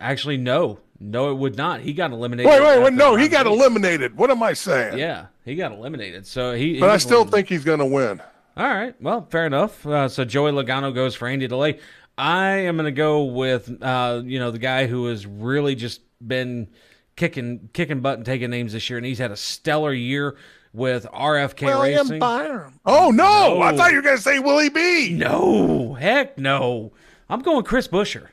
[0.00, 1.80] Actually, no, no, it would not.
[1.80, 2.50] He got eliminated.
[2.50, 2.92] Wait, wait, wait!
[2.92, 4.16] No, he got eliminated.
[4.16, 4.98] What am I saying?
[4.98, 6.26] Yeah, he got eliminated.
[6.26, 6.80] So he.
[6.80, 8.20] But I still think he's going to win.
[8.56, 8.94] All right.
[9.02, 9.84] Well, fair enough.
[9.86, 11.78] Uh, so Joey Logano goes for Andy Delay.
[12.16, 16.00] I am going to go with, uh, you know, the guy who is really just
[16.20, 16.68] been
[17.16, 20.36] kicking kicking butt and taking names this year, and he's had a stellar year
[20.72, 22.18] with RFK William Racing.
[22.18, 22.80] Byron.
[22.84, 23.54] Oh no.
[23.54, 23.62] No.
[23.62, 25.10] I thought you were gonna say Willie B.
[25.14, 26.92] No, heck no.
[27.28, 28.28] I'm going Chris Buescher.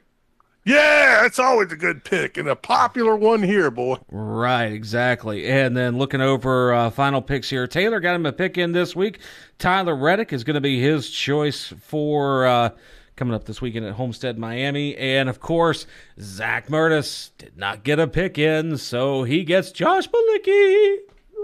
[0.66, 3.98] Yeah, it's always a good pick and a popular one here, boy.
[4.10, 5.46] Right, exactly.
[5.46, 8.96] And then looking over uh, final picks here, Taylor got him a pick in this
[8.96, 9.20] week.
[9.60, 12.70] Tyler Reddick is going to be his choice for uh,
[13.16, 14.96] coming up this weekend at Homestead, Miami.
[14.98, 15.86] And of course,
[16.20, 20.98] Zach Murtis did not get a pick in, so he gets Josh Bilicki.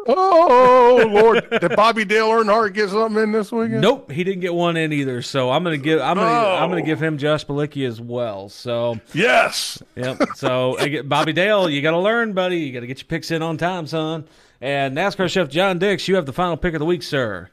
[0.08, 3.82] Oh Lord, did Bobby Dale Earnhardt get something in this weekend?
[3.82, 5.22] Nope, he didn't get one in either.
[5.22, 6.56] So I'm gonna give I'm gonna Oh.
[6.56, 8.48] I'm gonna give him Josh Bilicki as well.
[8.48, 9.84] So Yes.
[9.98, 10.22] Yep.
[10.36, 12.60] So Bobby Dale, you got to learn, buddy.
[12.60, 14.26] You got to get your picks in on time, son.
[14.62, 17.50] And NASCAR chef John Dix, you have the final pick of the week, sir.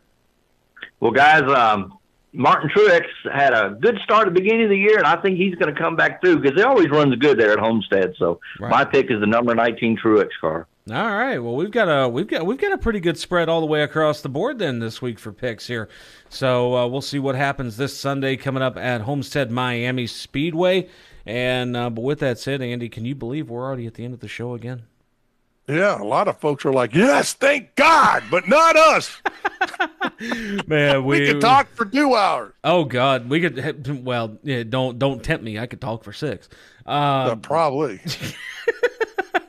[1.00, 1.95] Well, guys, um,
[2.36, 5.38] Martin Truex had a good start at the beginning of the year, and I think
[5.38, 8.14] he's going to come back through because he always runs good there at Homestead.
[8.18, 10.66] So my pick is the number 19 Truex car.
[10.88, 11.38] All right.
[11.38, 13.82] Well, we've got a we've got we've got a pretty good spread all the way
[13.82, 15.88] across the board then this week for picks here.
[16.28, 20.88] So uh, we'll see what happens this Sunday coming up at Homestead Miami Speedway.
[21.24, 24.14] And uh, but with that said, Andy, can you believe we're already at the end
[24.14, 24.84] of the show again?
[25.68, 29.20] Yeah, a lot of folks are like, "Yes, thank God," but not us.
[30.66, 32.52] Man, We we, could talk for two hours.
[32.62, 34.04] Oh God, we could.
[34.04, 35.58] Well, yeah, don't don't tempt me.
[35.58, 36.48] I could talk for six.
[36.86, 38.00] Um, Uh, probably.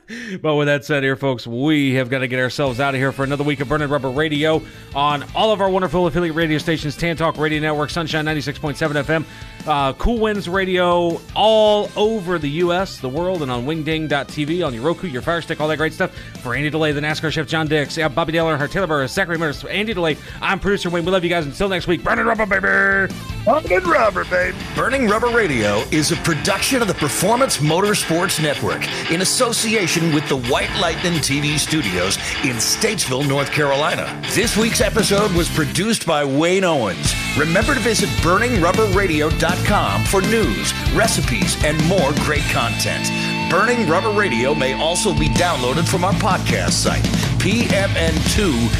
[0.40, 3.12] But with that said, here, folks, we have got to get ourselves out of here
[3.12, 4.62] for another week of Burning Rubber Radio
[4.94, 9.24] on all of our wonderful affiliate radio stations Tan Talk Radio Network, Sunshine 96.7 FM,
[9.66, 14.82] uh, Cool Winds Radio, all over the U.S., the world, and on wingding.tv, on your
[14.82, 16.14] Roku, your Fire Stick, all that great stuff.
[16.42, 19.36] For Andy DeLay, the NASCAR chef John Dix, yeah, Bobby Dale Earnhardt, Taylor Burris, Zachary
[19.38, 21.04] Murders, Andy DeLay, I'm producer Wayne.
[21.04, 21.44] We love you guys.
[21.44, 23.12] Until next week, Burning Rubber, baby!
[23.44, 24.56] Burning Rubber, baby!
[24.74, 30.38] Burning Rubber Radio is a production of the Performance Motorsports Network in association with the
[30.50, 34.20] White Lightning TV studios in Statesville, North Carolina.
[34.32, 37.14] This week's episode was produced by Wayne Owens.
[37.36, 39.57] Remember to visit burningrubberradio.com
[40.04, 43.37] for news, recipes, and more great content.
[43.50, 47.02] Burning Rubber Radio may also be downloaded from our podcast site,
[47.40, 48.76] pmn2.com,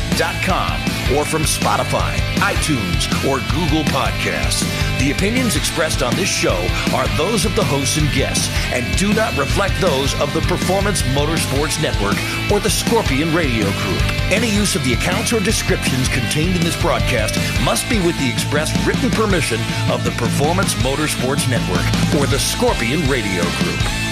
[1.16, 4.60] or from Spotify, iTunes, or Google Podcasts.
[4.98, 9.14] The opinions expressed on this show are those of the hosts and guests and do
[9.14, 12.18] not reflect those of the Performance Motorsports Network
[12.52, 14.02] or the Scorpion Radio Group.
[14.30, 18.28] Any use of the accounts or descriptions contained in this broadcast must be with the
[18.28, 19.60] express written permission
[19.90, 21.86] of the Performance Motorsports Network
[22.20, 24.07] or the Scorpion Radio Group.